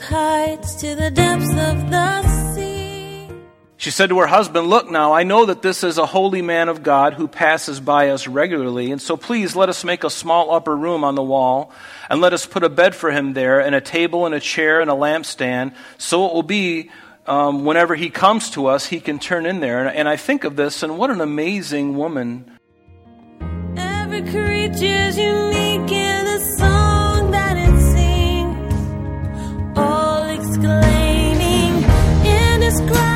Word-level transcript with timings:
with 0.00 0.08
heights 0.08 0.74
to 0.76 0.94
the 0.94 1.10
depths 1.10 1.50
of 1.50 1.90
the 1.90 2.54
sea. 2.54 3.28
She 3.76 3.90
said 3.90 4.10
to 4.10 4.18
her 4.20 4.26
husband, 4.26 4.68
Look 4.68 4.90
now, 4.90 5.12
I 5.12 5.22
know 5.22 5.46
that 5.46 5.62
this 5.62 5.82
is 5.84 5.98
a 5.98 6.06
holy 6.06 6.42
man 6.42 6.68
of 6.68 6.82
God 6.82 7.14
who 7.14 7.28
passes 7.28 7.80
by 7.80 8.10
us 8.10 8.26
regularly, 8.26 8.92
and 8.92 9.00
so 9.00 9.16
please 9.16 9.56
let 9.56 9.68
us 9.68 9.84
make 9.84 10.04
a 10.04 10.10
small 10.10 10.52
upper 10.52 10.76
room 10.76 11.02
on 11.04 11.14
the 11.14 11.22
wall, 11.22 11.72
and 12.08 12.20
let 12.20 12.32
us 12.32 12.46
put 12.46 12.62
a 12.62 12.68
bed 12.68 12.94
for 12.94 13.10
him 13.10 13.32
there, 13.32 13.60
and 13.60 13.74
a 13.74 13.80
table, 13.80 14.26
and 14.26 14.34
a 14.34 14.40
chair, 14.40 14.80
and 14.80 14.90
a 14.90 14.94
lampstand, 14.94 15.74
so 15.98 16.26
it 16.26 16.34
will 16.34 16.42
be 16.42 16.90
um, 17.26 17.64
whenever 17.64 17.94
he 17.94 18.10
comes 18.10 18.50
to 18.50 18.66
us, 18.66 18.86
he 18.86 19.00
can 19.00 19.18
turn 19.18 19.46
in 19.46 19.60
there. 19.60 19.86
And, 19.86 19.96
and 19.96 20.08
I 20.08 20.16
think 20.16 20.44
of 20.44 20.56
this, 20.56 20.82
and 20.82 20.98
what 20.98 21.10
an 21.10 21.20
amazing 21.20 21.96
woman. 21.96 22.58
Every 23.76 24.22
creature's 24.22 25.16
unique 25.16 26.19
all 29.80 30.28
exclaiming, 30.28 31.72
indescribable, 32.24 33.09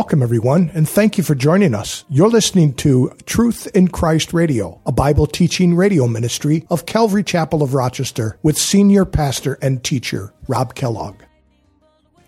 Welcome, 0.00 0.22
everyone, 0.22 0.70
and 0.72 0.88
thank 0.88 1.18
you 1.18 1.22
for 1.22 1.34
joining 1.34 1.74
us. 1.74 2.06
You're 2.08 2.30
listening 2.30 2.72
to 2.76 3.12
Truth 3.26 3.68
in 3.76 3.88
Christ 3.88 4.32
Radio, 4.32 4.80
a 4.86 4.92
Bible 4.92 5.26
teaching 5.26 5.74
radio 5.74 6.08
ministry 6.08 6.66
of 6.70 6.86
Calvary 6.86 7.22
Chapel 7.22 7.62
of 7.62 7.74
Rochester 7.74 8.38
with 8.42 8.56
senior 8.56 9.04
pastor 9.04 9.58
and 9.60 9.84
teacher 9.84 10.32
Rob 10.48 10.74
Kellogg. 10.74 11.16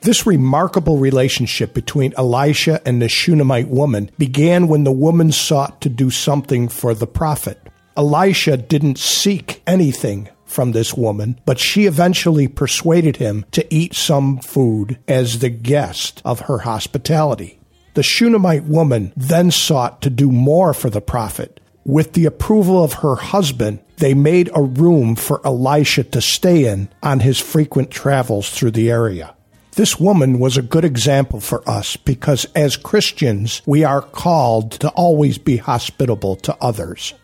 This 0.03 0.27
remarkable 0.27 0.99
relationship 0.99 1.73
between 1.73 2.13
Elisha 2.19 2.83
and 2.87 3.01
the 3.01 3.09
Shunammite 3.09 3.69
woman 3.69 4.11
began 4.19 4.69
when 4.69 4.85
the 4.85 4.93
woman 4.93 5.33
sought 5.33 5.81
to 5.81 5.89
do 5.89 6.11
something 6.11 6.69
for 6.69 6.93
the 6.93 7.07
prophet. 7.07 7.59
Elisha 7.97 8.59
didn't 8.59 8.99
seek 8.99 9.63
anything 9.67 10.29
from 10.45 10.73
this 10.73 10.93
woman, 10.93 11.41
but 11.47 11.59
she 11.59 11.87
eventually 11.87 12.49
persuaded 12.49 13.17
him 13.17 13.47
to 13.53 13.75
eat 13.75 13.95
some 13.95 14.41
food 14.41 14.99
as 15.09 15.39
the 15.39 15.49
guest 15.49 16.21
of 16.23 16.41
her 16.41 16.59
hospitality. 16.59 17.59
The 17.95 18.03
Shunammite 18.03 18.65
woman 18.65 19.13
then 19.17 19.51
sought 19.51 20.01
to 20.03 20.11
do 20.11 20.31
more 20.31 20.73
for 20.73 20.89
the 20.89 21.01
prophet. 21.01 21.61
With 21.85 22.15
the 22.15 22.27
approval 22.27 22.83
of 22.83 22.95
her 22.95 23.17
husband, 23.17 23.81
they 23.99 24.15
made 24.15 24.51
a 24.55 24.63
room 24.63 25.15
for 25.15 25.45
Elisha 25.45 26.05
to 26.05 26.21
stay 26.21 26.65
in 26.65 26.89
on 27.03 27.21
his 27.21 27.39
frequent 27.39 27.91
travels 27.91 28.51
through 28.51 28.71
the 28.71 28.91
area. 28.91 29.35
This 29.73 29.99
woman 29.99 30.39
was 30.39 30.57
a 30.57 30.63
good 30.63 30.85
example 30.85 31.41
for 31.41 31.69
us 31.69 31.97
because 31.97 32.47
as 32.55 32.77
Christians, 32.77 33.63
we 33.67 33.85
are 33.85 34.03
called 34.03 34.73
to 34.73 34.89
always 34.91 35.39
be 35.39 35.57
hospitable 35.57 36.37
to 36.37 36.57
others. 36.61 37.15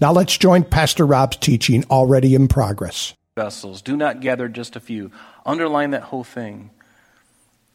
Now 0.00 0.12
let's 0.12 0.38
join 0.38 0.64
Pastor 0.64 1.04
Rob's 1.06 1.38
teaching 1.38 1.84
already 1.90 2.34
in 2.34 2.46
progress. 2.46 3.14
Vessels. 3.36 3.82
Do 3.82 3.96
not 3.96 4.20
gather 4.20 4.48
just 4.48 4.76
a 4.76 4.80
few. 4.80 5.10
Underline 5.46 5.90
that 5.90 6.02
whole 6.02 6.24
thing. 6.24 6.70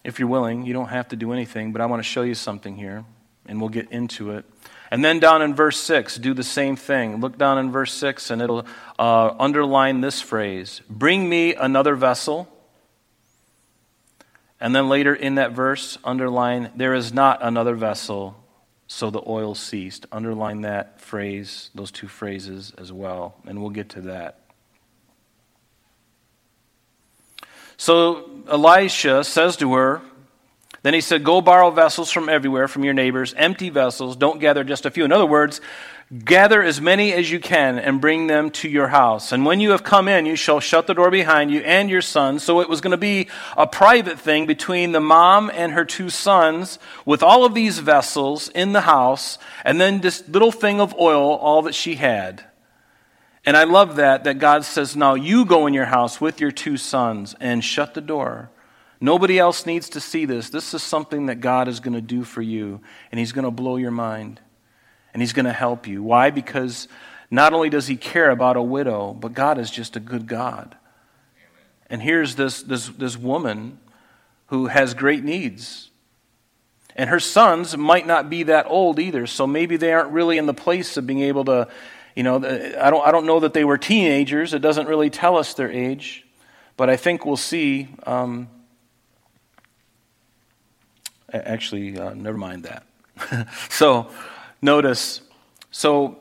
If 0.04 0.20
you're 0.20 0.28
willing, 0.28 0.66
you 0.66 0.74
don't 0.74 0.90
have 0.90 1.08
to 1.10 1.16
do 1.16 1.32
anything, 1.32 1.72
but 1.72 1.82
I 1.82 1.86
want 1.86 2.02
to 2.02 2.08
show 2.08 2.24
you 2.24 2.36
something 2.36 2.76
here, 2.76 3.06
and 3.46 3.60
we'll 3.60 3.70
get 3.70 3.90
into 3.92 4.32
it. 4.32 4.46
And 4.92 5.04
then 5.04 5.20
down 5.20 5.42
in 5.42 5.56
verse 5.56 5.80
6, 5.80 6.18
do 6.18 6.34
the 6.34 6.44
same 6.44 6.76
thing. 6.76 7.20
Look 7.20 7.38
down 7.38 7.58
in 7.58 7.72
verse 7.72 7.94
6, 7.94 8.30
and 8.30 8.42
it'll 8.42 8.66
uh, 9.00 9.34
underline 9.40 10.02
this 10.02 10.22
phrase 10.22 10.82
Bring 10.90 11.28
me 11.28 11.56
another 11.56 11.96
vessel. 11.96 12.48
And 14.60 14.76
then 14.76 14.88
later 14.88 15.14
in 15.16 15.36
that 15.36 15.52
verse, 15.52 15.98
underline, 16.04 16.72
There 16.76 16.94
is 16.94 17.12
not 17.12 17.40
another 17.42 17.76
vessel, 17.76 18.36
so 18.88 19.10
the 19.10 19.24
oil 19.26 19.56
ceased. 19.56 20.06
Underline 20.12 20.62
that 20.62 21.02
phrase, 21.02 21.70
those 21.74 21.92
two 21.92 22.08
phrases 22.08 22.72
as 22.78 22.92
well, 22.92 23.36
and 23.48 23.62
we'll 23.62 23.72
get 23.72 23.90
to 23.90 24.02
that. 24.02 24.43
So 27.78 28.30
Elisha 28.48 29.24
says 29.24 29.58
to 29.58 29.74
her, 29.74 30.02
then 30.84 30.94
he 30.94 31.02
said, 31.02 31.24
Go 31.24 31.42
borrow 31.42 31.72
vessels 31.72 32.12
from 32.12 32.30
everywhere, 32.30 32.68
from 32.68 32.84
your 32.84 32.94
neighbors, 32.94 33.34
empty 33.36 33.70
vessels, 33.70 34.16
don't 34.16 34.40
gather 34.40 34.64
just 34.64 34.86
a 34.86 34.92
few. 34.92 35.06
In 35.06 35.14
other 35.14 35.26
words, 35.26 35.62
gather 36.26 36.62
as 36.62 36.82
many 36.82 37.14
as 37.14 37.32
you 37.32 37.40
can 37.40 37.80
and 37.80 38.02
bring 38.02 38.28
them 38.28 38.52
to 38.52 38.68
your 38.70 38.90
house. 38.90 39.32
And 39.32 39.46
when 39.46 39.62
you 39.62 39.72
have 39.72 39.84
come 39.84 40.10
in, 40.10 40.26
you 40.26 40.36
shall 40.36 40.60
shut 40.60 40.86
the 40.86 40.94
door 40.94 41.10
behind 41.10 41.52
you 41.52 41.62
and 41.62 41.90
your 41.90 42.02
son. 42.02 42.38
So 42.38 42.60
it 42.60 42.70
was 42.70 42.82
going 42.82 42.92
to 42.92 42.98
be 42.98 43.30
a 43.56 43.66
private 43.66 44.20
thing 44.20 44.46
between 44.46 44.92
the 44.92 45.00
mom 45.00 45.50
and 45.54 45.72
her 45.72 45.86
two 45.86 46.10
sons 46.10 46.80
with 47.06 47.24
all 47.24 47.46
of 47.46 47.54
these 47.54 47.80
vessels 47.80 48.50
in 48.50 48.74
the 48.74 48.82
house, 48.82 49.38
and 49.64 49.80
then 49.80 50.02
this 50.02 50.28
little 50.28 50.52
thing 50.52 50.82
of 50.82 50.94
oil, 51.00 51.38
all 51.38 51.62
that 51.64 51.76
she 51.76 51.96
had. 51.96 52.44
And 53.46 53.58
I 53.58 53.66
love 53.66 53.98
that, 53.98 54.24
that 54.24 54.40
God 54.40 54.64
says, 54.64 54.96
Now 54.96 55.16
you 55.16 55.46
go 55.46 55.68
in 55.68 55.74
your 55.74 55.86
house 55.86 56.22
with 56.22 56.40
your 56.40 56.52
two 56.52 56.78
sons 56.78 57.36
and 57.40 57.64
shut 57.64 57.94
the 57.94 58.02
door. 58.02 58.50
Nobody 59.02 59.38
else 59.38 59.66
needs 59.66 59.90
to 59.90 60.00
see 60.00 60.24
this. 60.24 60.50
This 60.50 60.74
is 60.74 60.82
something 60.82 61.26
that 61.26 61.42
God 61.42 61.68
is 61.68 61.82
going 61.82 61.94
to 61.94 62.02
do 62.02 62.24
for 62.24 62.42
you, 62.42 62.80
and 63.12 63.20
He's 63.20 63.34
going 63.34 63.44
to 63.44 63.52
blow 63.52 63.76
your 63.76 63.92
mind, 63.92 64.40
and 65.14 65.22
He's 65.22 65.34
going 65.34 65.46
to 65.46 65.52
help 65.52 65.88
you. 65.88 66.02
Why? 66.02 66.30
Because 66.30 66.88
not 67.30 67.52
only 67.52 67.70
does 67.70 67.88
He 67.88 67.98
care 67.98 68.32
about 68.32 68.56
a 68.56 68.62
widow, 68.62 69.12
but 69.14 69.34
God 69.34 69.58
is 69.58 69.70
just 69.70 69.98
a 69.98 70.00
good 70.00 70.26
God. 70.26 70.78
And 71.90 72.02
here's 72.02 72.36
this, 72.36 72.64
this, 72.64 72.88
this 72.88 73.18
woman 73.18 73.78
who 74.48 74.68
has 74.68 74.94
great 74.94 75.24
needs. 75.24 75.90
And 76.96 77.10
her 77.10 77.20
sons 77.20 77.76
might 77.76 78.08
not 78.08 78.30
be 78.30 78.44
that 78.44 78.68
old 78.70 79.00
either, 79.00 79.28
so 79.28 79.46
maybe 79.46 79.78
they 79.78 79.92
aren't 79.92 80.12
really 80.12 80.38
in 80.38 80.46
the 80.46 80.54
place 80.54 80.96
of 80.96 81.06
being 81.06 81.22
able 81.22 81.44
to, 81.46 81.68
you 82.16 82.24
know, 82.24 82.36
I 82.38 82.90
don't, 82.90 83.08
I 83.08 83.12
don't 83.12 83.26
know 83.26 83.40
that 83.40 83.54
they 83.54 83.64
were 83.64 83.78
teenagers. 83.78 84.54
It 84.54 84.60
doesn't 84.60 84.88
really 84.88 85.10
tell 85.10 85.38
us 85.38 85.54
their 85.54 85.72
age. 85.72 86.26
But 86.78 86.90
I 86.90 86.96
think 86.96 87.26
we'll 87.26 87.38
see. 87.38 87.88
Um, 88.06 88.50
actually, 91.32 91.98
uh, 91.98 92.14
never 92.14 92.38
mind 92.38 92.66
that. 92.66 93.48
so, 93.70 94.10
notice. 94.62 95.22
So, 95.72 96.18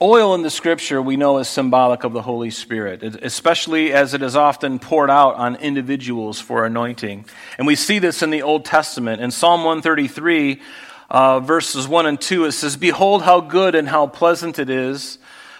oil 0.00 0.34
in 0.34 0.42
the 0.42 0.50
scripture 0.50 1.02
we 1.02 1.16
know 1.16 1.38
is 1.38 1.48
symbolic 1.48 2.04
of 2.04 2.12
the 2.12 2.22
Holy 2.22 2.50
Spirit, 2.50 3.02
especially 3.02 3.92
as 3.92 4.14
it 4.14 4.22
is 4.22 4.36
often 4.36 4.78
poured 4.78 5.10
out 5.10 5.34
on 5.34 5.56
individuals 5.56 6.40
for 6.40 6.64
anointing. 6.64 7.24
And 7.56 7.66
we 7.66 7.74
see 7.74 7.98
this 7.98 8.22
in 8.22 8.30
the 8.30 8.42
Old 8.42 8.64
Testament. 8.64 9.20
In 9.20 9.30
Psalm 9.30 9.64
133, 9.64 10.60
uh, 11.08 11.40
verses 11.40 11.88
1 11.88 12.06
and 12.06 12.20
2, 12.20 12.44
it 12.44 12.52
says, 12.52 12.76
Behold 12.76 13.22
how 13.22 13.40
good 13.40 13.74
and 13.74 13.88
how 13.88 14.06
pleasant 14.06 14.58
it 14.58 14.68
is 14.68 15.18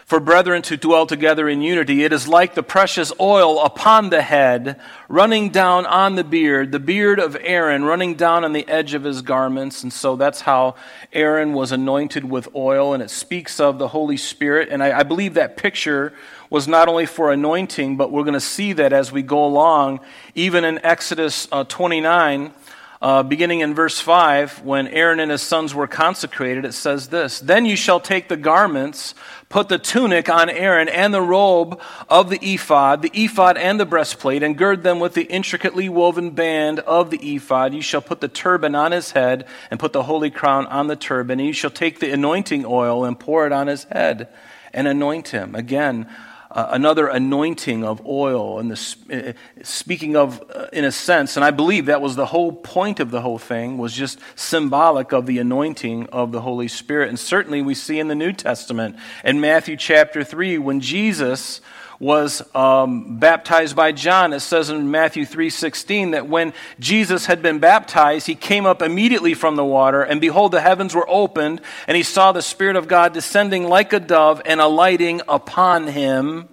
for 0.08 0.20
brethren 0.20 0.62
to 0.62 0.74
dwell 0.74 1.06
together 1.06 1.50
in 1.50 1.60
unity. 1.60 2.02
It 2.02 2.14
is 2.14 2.26
like 2.26 2.54
the 2.54 2.62
precious 2.62 3.12
oil 3.20 3.62
upon 3.62 4.08
the 4.08 4.22
head, 4.22 4.80
running 5.06 5.50
down 5.50 5.84
on 5.84 6.14
the 6.14 6.24
beard, 6.24 6.72
the 6.72 6.80
beard 6.80 7.20
of 7.20 7.36
Aaron, 7.42 7.84
running 7.84 8.14
down 8.14 8.42
on 8.42 8.54
the 8.54 8.66
edge 8.68 8.94
of 8.94 9.04
his 9.04 9.20
garments. 9.20 9.82
And 9.82 9.92
so 9.92 10.16
that's 10.16 10.40
how 10.40 10.76
Aaron 11.12 11.52
was 11.52 11.72
anointed 11.72 12.24
with 12.24 12.48
oil, 12.54 12.94
and 12.94 13.02
it 13.02 13.10
speaks 13.10 13.60
of 13.60 13.78
the 13.78 13.88
Holy 13.88 14.16
Spirit. 14.16 14.70
And 14.70 14.82
I, 14.82 15.00
I 15.00 15.02
believe 15.02 15.34
that 15.34 15.58
picture 15.58 16.14
was 16.48 16.66
not 16.66 16.88
only 16.88 17.04
for 17.04 17.30
anointing, 17.30 17.98
but 17.98 18.10
we're 18.10 18.22
going 18.22 18.32
to 18.32 18.40
see 18.40 18.72
that 18.72 18.94
as 18.94 19.12
we 19.12 19.20
go 19.20 19.44
along, 19.44 20.00
even 20.34 20.64
in 20.64 20.82
Exodus 20.82 21.48
uh, 21.52 21.64
29. 21.64 22.54
Uh, 23.00 23.22
beginning 23.22 23.60
in 23.60 23.74
verse 23.74 24.00
5, 24.00 24.64
when 24.64 24.88
Aaron 24.88 25.20
and 25.20 25.30
his 25.30 25.40
sons 25.40 25.72
were 25.72 25.86
consecrated, 25.86 26.64
it 26.64 26.72
says 26.72 27.08
this 27.08 27.38
Then 27.38 27.64
you 27.64 27.76
shall 27.76 28.00
take 28.00 28.28
the 28.28 28.36
garments, 28.36 29.14
put 29.48 29.68
the 29.68 29.78
tunic 29.78 30.28
on 30.28 30.50
Aaron, 30.50 30.88
and 30.88 31.14
the 31.14 31.22
robe 31.22 31.80
of 32.08 32.28
the 32.28 32.40
ephod, 32.42 33.02
the 33.02 33.12
ephod 33.14 33.56
and 33.56 33.78
the 33.78 33.86
breastplate, 33.86 34.42
and 34.42 34.58
gird 34.58 34.82
them 34.82 34.98
with 34.98 35.14
the 35.14 35.22
intricately 35.22 35.88
woven 35.88 36.30
band 36.30 36.80
of 36.80 37.10
the 37.10 37.36
ephod. 37.36 37.72
You 37.72 37.82
shall 37.82 38.02
put 38.02 38.20
the 38.20 38.26
turban 38.26 38.74
on 38.74 38.90
his 38.90 39.12
head, 39.12 39.46
and 39.70 39.78
put 39.78 39.92
the 39.92 40.02
holy 40.02 40.30
crown 40.30 40.66
on 40.66 40.88
the 40.88 40.96
turban. 40.96 41.38
And 41.38 41.46
you 41.46 41.52
shall 41.52 41.70
take 41.70 42.00
the 42.00 42.10
anointing 42.10 42.64
oil 42.66 43.04
and 43.04 43.18
pour 43.18 43.46
it 43.46 43.52
on 43.52 43.68
his 43.68 43.84
head, 43.84 44.26
and 44.72 44.88
anoint 44.88 45.28
him. 45.28 45.54
Again, 45.54 46.08
uh, 46.50 46.68
another 46.70 47.08
anointing 47.08 47.84
of 47.84 48.04
oil 48.06 48.58
and 48.58 48.70
the, 48.70 48.96
uh, 49.12 49.62
speaking 49.62 50.16
of 50.16 50.42
uh, 50.54 50.66
in 50.72 50.84
a 50.84 50.92
sense 50.92 51.36
and 51.36 51.44
i 51.44 51.50
believe 51.50 51.86
that 51.86 52.00
was 52.00 52.16
the 52.16 52.26
whole 52.26 52.52
point 52.52 53.00
of 53.00 53.10
the 53.10 53.20
whole 53.20 53.38
thing 53.38 53.78
was 53.78 53.92
just 53.92 54.18
symbolic 54.34 55.12
of 55.12 55.26
the 55.26 55.38
anointing 55.38 56.06
of 56.06 56.32
the 56.32 56.40
holy 56.40 56.68
spirit. 56.68 57.08
And 57.08 57.18
certainly 57.18 57.62
we 57.62 57.74
see 57.74 57.98
in 57.98 58.08
the 58.08 58.14
new 58.14 58.32
testament 58.32 58.96
in 59.24 59.40
matthew 59.40 59.76
chapter 59.76 60.24
3 60.24 60.58
when 60.58 60.80
jesus 60.80 61.60
was 62.00 62.42
um, 62.54 63.18
baptized 63.18 63.74
by 63.74 63.90
John. 63.90 64.32
It 64.32 64.40
says 64.40 64.70
in 64.70 64.90
Matthew 64.90 65.24
3:16 65.24 66.12
that 66.12 66.28
when 66.28 66.52
Jesus 66.78 67.26
had 67.26 67.42
been 67.42 67.58
baptized, 67.58 68.26
he 68.26 68.34
came 68.34 68.66
up 68.66 68.82
immediately 68.82 69.34
from 69.34 69.56
the 69.56 69.64
water, 69.64 70.02
and 70.02 70.20
behold, 70.20 70.52
the 70.52 70.60
heavens 70.60 70.94
were 70.94 71.08
opened, 71.08 71.60
and 71.86 71.96
he 71.96 72.02
saw 72.02 72.30
the 72.30 72.42
Spirit 72.42 72.76
of 72.76 72.86
God 72.86 73.12
descending 73.12 73.68
like 73.68 73.92
a 73.92 74.00
dove 74.00 74.40
and 74.44 74.60
alighting 74.60 75.20
upon 75.28 75.88
him. 75.88 76.48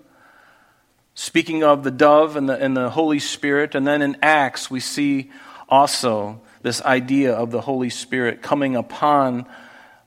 Speaking 1.14 1.64
of 1.64 1.84
the 1.84 1.92
dove 1.92 2.36
and 2.36 2.50
the, 2.50 2.58
and 2.58 2.76
the 2.76 2.90
Holy 2.90 3.20
Spirit, 3.20 3.76
and 3.76 3.86
then 3.86 4.02
in 4.02 4.18
Acts 4.22 4.70
we 4.72 4.80
see 4.80 5.32
also 5.70 6.42
this 6.64 6.82
idea 6.82 7.34
of 7.34 7.52
the 7.52 7.62
Holy 7.62 7.92
Spirit 7.92 8.42
coming 8.42 8.76
upon 8.76 9.46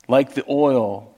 like 0.09 0.35
the 0.35 0.45
oil 0.49 1.15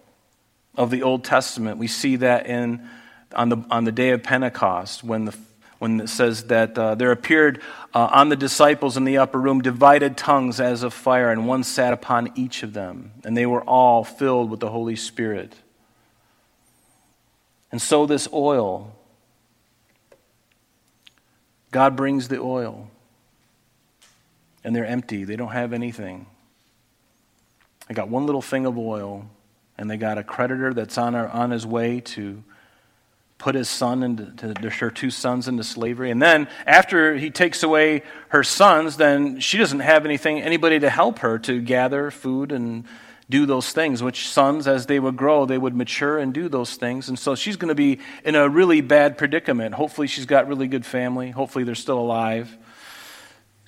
of 0.76 0.90
the 0.90 1.02
Old 1.02 1.24
Testament. 1.24 1.78
We 1.78 1.86
see 1.86 2.16
that 2.16 2.46
in 2.46 2.86
on 3.34 3.48
the, 3.48 3.58
on 3.70 3.84
the 3.84 3.92
day 3.92 4.10
of 4.10 4.22
Pentecost 4.22 5.04
when, 5.04 5.26
the, 5.26 5.36
when 5.78 6.00
it 6.00 6.08
says 6.08 6.44
that 6.44 6.76
uh, 6.78 6.94
there 6.94 7.12
appeared 7.12 7.60
uh, 7.94 8.08
on 8.12 8.28
the 8.28 8.36
disciples 8.36 8.96
in 8.96 9.04
the 9.04 9.18
upper 9.18 9.38
room 9.38 9.60
divided 9.60 10.16
tongues 10.16 10.60
as 10.60 10.82
of 10.82 10.92
fire, 10.92 11.30
and 11.30 11.46
one 11.46 11.64
sat 11.64 11.92
upon 11.92 12.32
each 12.36 12.62
of 12.62 12.72
them, 12.72 13.12
and 13.24 13.36
they 13.36 13.46
were 13.46 13.62
all 13.62 14.04
filled 14.04 14.50
with 14.50 14.60
the 14.60 14.70
Holy 14.70 14.96
Spirit. 14.96 15.54
And 17.72 17.80
so, 17.80 18.04
this 18.04 18.28
oil, 18.32 18.96
God 21.70 21.96
brings 21.96 22.28
the 22.28 22.40
oil, 22.40 22.90
and 24.64 24.74
they're 24.74 24.86
empty. 24.86 25.24
They 25.24 25.36
don't 25.36 25.52
have 25.52 25.72
anything. 25.72 26.26
They 27.88 27.94
got 27.94 28.08
one 28.08 28.26
little 28.26 28.42
thing 28.42 28.66
of 28.66 28.76
oil, 28.76 29.28
and 29.78 29.90
they 29.90 29.96
got 29.96 30.18
a 30.18 30.24
creditor 30.24 30.74
that's 30.74 30.98
on, 30.98 31.14
our, 31.14 31.28
on 31.28 31.50
his 31.50 31.66
way 31.66 32.00
to 32.00 32.42
put 33.40 33.54
his 33.54 33.68
son 33.68 34.02
into 34.04 34.70
her 34.70 34.90
two 34.90 35.10
sons 35.10 35.48
into 35.48 35.64
slavery. 35.64 36.10
And 36.10 36.22
then 36.22 36.46
after 36.66 37.16
he 37.16 37.30
takes 37.30 37.62
away 37.62 38.02
her 38.28 38.44
sons 38.44 38.98
then 38.98 39.40
she 39.40 39.58
doesn't 39.58 39.80
have 39.80 40.04
anything 40.04 40.40
anybody 40.40 40.78
to 40.78 40.90
help 40.90 41.20
her 41.20 41.38
to 41.40 41.60
gather 41.60 42.10
food 42.10 42.52
and 42.52 42.84
do 43.28 43.46
those 43.46 43.72
things. 43.72 44.02
Which 44.02 44.28
sons 44.28 44.68
as 44.68 44.86
they 44.86 45.00
would 45.00 45.16
grow 45.16 45.46
they 45.46 45.58
would 45.58 45.74
mature 45.74 46.18
and 46.18 46.32
do 46.32 46.48
those 46.48 46.76
things. 46.76 47.08
And 47.08 47.18
so 47.18 47.34
she's 47.34 47.56
going 47.56 47.70
to 47.70 47.74
be 47.74 47.98
in 48.24 48.36
a 48.36 48.48
really 48.48 48.82
bad 48.82 49.18
predicament. 49.18 49.74
Hopefully 49.74 50.06
she's 50.06 50.26
got 50.26 50.46
really 50.46 50.68
good 50.68 50.86
family. 50.86 51.30
Hopefully 51.30 51.64
they're 51.64 51.74
still 51.74 51.98
alive 51.98 52.56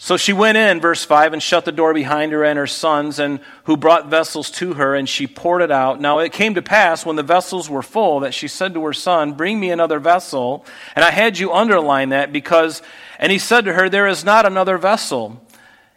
so 0.05 0.17
she 0.17 0.33
went 0.33 0.59
in, 0.59 0.81
verse 0.81 1.05
5, 1.05 1.33
and 1.33 1.41
shut 1.41 1.65
the 1.65 1.71
door 1.71 1.95
behind 1.95 2.33
her 2.33 2.43
and 2.43 2.59
her 2.59 2.67
sons, 2.67 3.21
and 3.21 3.39
who 3.67 3.77
brought 3.77 4.09
vessels 4.09 4.51
to 4.51 4.75
her, 4.75 4.97
and 4.97 5.09
she 5.09 5.29
poured 5.29 5.63
it 5.63 5.71
out. 5.71 6.01
Now 6.01 6.19
it 6.19 6.33
came 6.33 6.57
to 6.57 6.61
pass, 6.61 7.07
when 7.07 7.15
the 7.15 7.23
vessels 7.23 7.71
were 7.71 7.85
full, 7.85 8.19
that 8.19 8.35
she 8.35 8.49
said 8.49 8.75
to 8.75 8.85
her 8.85 8.93
son, 8.93 9.35
Bring 9.35 9.61
me 9.61 9.71
another 9.71 10.01
vessel. 10.01 10.67
And 10.97 11.05
I 11.05 11.13
had 11.13 11.39
you 11.39 11.53
underline 11.53 12.09
that 12.09 12.33
because, 12.33 12.83
and 13.21 13.31
he 13.31 13.39
said 13.39 13.65
to 13.67 13.75
her, 13.75 13.89
There 13.89 14.09
is 14.09 14.25
not 14.25 14.45
another 14.45 14.77
vessel. 14.77 15.41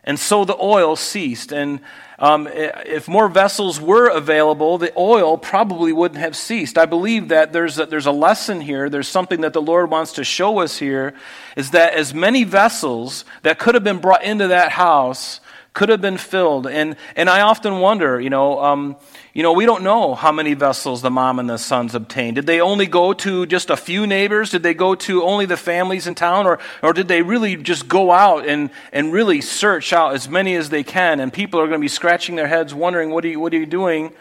And 0.03 0.19
so 0.19 0.45
the 0.45 0.55
oil 0.55 0.95
ceased. 0.95 1.51
And 1.51 1.79
um, 2.17 2.47
if 2.47 3.07
more 3.07 3.27
vessels 3.27 3.79
were 3.79 4.09
available, 4.09 4.77
the 4.77 4.93
oil 4.97 5.37
probably 5.37 5.91
wouldn't 5.91 6.19
have 6.19 6.35
ceased. 6.35 6.77
I 6.77 6.85
believe 6.85 7.29
that 7.29 7.51
there's 7.51 7.77
a, 7.77 7.85
there's 7.85 8.05
a 8.05 8.11
lesson 8.11 8.61
here. 8.61 8.89
There's 8.89 9.07
something 9.07 9.41
that 9.41 9.53
the 9.53 9.61
Lord 9.61 9.91
wants 9.91 10.13
to 10.13 10.23
show 10.23 10.59
us 10.59 10.77
here 10.77 11.13
is 11.57 11.71
that 11.71 11.93
as 11.93 12.13
many 12.13 12.43
vessels 12.43 13.25
that 13.41 13.59
could 13.59 13.75
have 13.75 13.83
been 13.83 13.99
brought 13.99 14.23
into 14.23 14.47
that 14.47 14.71
house 14.71 15.41
could 15.75 15.89
have 15.89 16.01
been 16.01 16.17
filled. 16.17 16.65
And, 16.65 16.95
and 17.15 17.29
I 17.29 17.41
often 17.41 17.79
wonder, 17.79 18.19
you 18.19 18.31
know, 18.31 18.63
um, 18.63 18.95
you 19.33 19.43
know, 19.43 19.51
we 19.51 19.65
don't 19.65 19.83
know 19.83 20.15
how 20.15 20.31
many 20.31 20.53
vessels 20.53 21.01
the 21.01 21.11
mom 21.11 21.37
and 21.37 21.49
the 21.49 21.57
sons 21.57 21.93
obtained. 21.93 22.37
Did 22.37 22.45
they 22.45 22.61
only 22.61 22.87
go 22.87 23.11
to 23.13 23.45
just 23.45 23.69
a 23.69 23.75
few 23.75 24.07
neighbors? 24.07 24.49
Did 24.49 24.63
they 24.63 24.73
go 24.73 24.95
to 24.95 25.23
only 25.23 25.45
the 25.45 25.57
families 25.57 26.07
in 26.07 26.15
town? 26.15 26.47
Or, 26.47 26.59
or 26.81 26.93
did 26.93 27.09
they 27.09 27.21
really 27.21 27.57
just 27.57 27.89
go 27.89 28.11
out 28.11 28.47
and, 28.47 28.69
and 28.93 29.11
really 29.11 29.41
search 29.41 29.91
out 29.91 30.15
as 30.15 30.29
many 30.29 30.55
as 30.55 30.69
they 30.69 30.83
can? 30.83 31.19
And 31.19 31.31
people 31.31 31.59
are 31.59 31.67
going 31.67 31.81
to 31.81 31.83
be 31.83 31.89
scratching 31.89 32.37
their 32.37 32.47
heads 32.47 32.73
wondering, 32.73 33.09
what 33.09 33.25
are 33.25 33.27
you, 33.27 33.41
what 33.41 33.53
are 33.53 33.57
you 33.57 33.65
doing? 33.65 34.13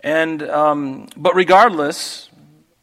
And, 0.00 0.40
um, 0.44 1.08
but 1.16 1.34
regardless 1.34 2.30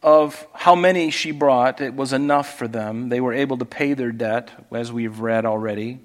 of 0.02 0.46
how 0.52 0.74
many 0.74 1.10
she 1.10 1.30
brought, 1.30 1.80
it 1.80 1.94
was 1.94 2.12
enough 2.12 2.58
for 2.58 2.68
them. 2.68 3.08
They 3.08 3.22
were 3.22 3.32
able 3.32 3.56
to 3.56 3.64
pay 3.64 3.94
their 3.94 4.12
debt, 4.12 4.50
as 4.70 4.92
we've 4.92 5.18
read 5.18 5.46
already 5.46 6.00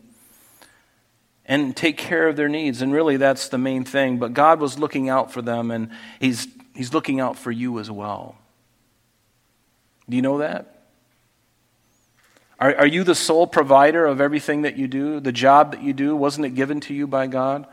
and 1.45 1.75
take 1.75 1.97
care 1.97 2.27
of 2.27 2.35
their 2.35 2.49
needs. 2.49 2.81
And 2.81 2.93
really, 2.93 3.17
that's 3.17 3.49
the 3.49 3.57
main 3.57 3.83
thing. 3.83 4.17
But 4.17 4.33
God 4.33 4.59
was 4.59 4.79
looking 4.79 5.09
out 5.09 5.31
for 5.31 5.41
them, 5.41 5.71
and 5.71 5.89
He's, 6.19 6.47
he's 6.75 6.93
looking 6.93 7.19
out 7.19 7.37
for 7.37 7.51
you 7.51 7.79
as 7.79 7.89
well. 7.89 8.35
Do 10.09 10.15
you 10.15 10.21
know 10.21 10.39
that? 10.39 10.81
Are, 12.59 12.75
are 12.75 12.87
you 12.87 13.03
the 13.03 13.15
sole 13.15 13.47
provider 13.47 14.05
of 14.05 14.21
everything 14.21 14.61
that 14.63 14.77
you 14.77 14.87
do? 14.87 15.19
The 15.19 15.31
job 15.31 15.71
that 15.71 15.81
you 15.81 15.93
do, 15.93 16.15
wasn't 16.15 16.45
it 16.45 16.51
given 16.51 16.79
to 16.81 16.93
you 16.93 17.07
by 17.07 17.25
God? 17.27 17.65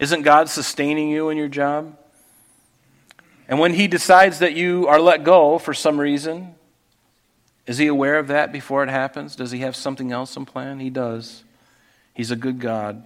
Isn't 0.00 0.22
God 0.22 0.48
sustaining 0.48 1.10
you 1.10 1.28
in 1.28 1.36
your 1.36 1.48
job? 1.48 1.96
And 3.46 3.60
when 3.60 3.74
He 3.74 3.86
decides 3.86 4.40
that 4.40 4.54
you 4.54 4.88
are 4.88 5.00
let 5.00 5.22
go 5.22 5.58
for 5.58 5.72
some 5.72 6.00
reason, 6.00 6.56
is 7.66 7.78
He 7.78 7.86
aware 7.86 8.18
of 8.18 8.28
that 8.28 8.50
before 8.50 8.82
it 8.82 8.88
happens? 8.88 9.36
Does 9.36 9.52
He 9.52 9.60
have 9.60 9.76
something 9.76 10.10
else 10.10 10.36
in 10.36 10.44
plan? 10.44 10.80
He 10.80 10.90
does. 10.90 11.44
He's 12.12 12.32
a 12.32 12.36
good 12.36 12.58
God. 12.58 13.04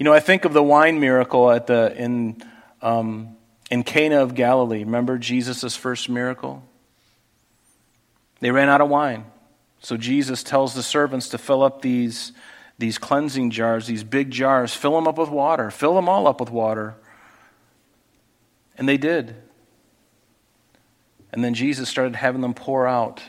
You 0.00 0.04
know, 0.04 0.14
I 0.14 0.20
think 0.20 0.46
of 0.46 0.54
the 0.54 0.62
wine 0.62 0.98
miracle 0.98 1.50
at 1.50 1.66
the, 1.66 1.94
in, 1.94 2.42
um, 2.80 3.36
in 3.70 3.82
Cana 3.82 4.22
of 4.22 4.34
Galilee. 4.34 4.82
Remember 4.82 5.18
Jesus' 5.18 5.76
first 5.76 6.08
miracle? 6.08 6.66
They 8.40 8.50
ran 8.50 8.70
out 8.70 8.80
of 8.80 8.88
wine. 8.88 9.26
So 9.80 9.98
Jesus 9.98 10.42
tells 10.42 10.72
the 10.72 10.82
servants 10.82 11.28
to 11.28 11.38
fill 11.38 11.62
up 11.62 11.82
these, 11.82 12.32
these 12.78 12.96
cleansing 12.96 13.50
jars, 13.50 13.86
these 13.86 14.02
big 14.02 14.30
jars, 14.30 14.72
fill 14.72 14.94
them 14.94 15.06
up 15.06 15.18
with 15.18 15.28
water, 15.28 15.70
fill 15.70 15.94
them 15.94 16.08
all 16.08 16.26
up 16.26 16.40
with 16.40 16.50
water. 16.50 16.94
And 18.78 18.88
they 18.88 18.96
did. 18.96 19.36
And 21.30 21.44
then 21.44 21.52
Jesus 21.52 21.90
started 21.90 22.16
having 22.16 22.40
them 22.40 22.54
pour 22.54 22.86
out. 22.86 23.20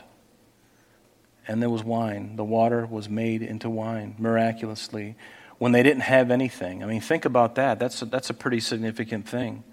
And 1.50 1.62
there 1.62 1.70
was 1.70 1.84
wine. 1.84 2.38
The 2.38 2.46
water 2.46 2.86
was 2.86 3.10
made 3.10 3.42
into 3.42 3.70
wine 3.70 4.16
miraculously 4.18 5.18
when 5.62 5.74
they 5.74 5.84
didn't 5.84 6.02
have 6.02 6.32
anything. 6.32 6.82
I 6.82 6.88
mean, 6.88 7.02
think 7.02 7.24
about 7.24 7.54
that. 7.54 7.78
That's 7.78 8.02
a, 8.02 8.06
that's 8.06 8.32
a 8.32 8.34
pretty 8.34 8.60
significant 8.60 9.28
thing. 9.28 9.64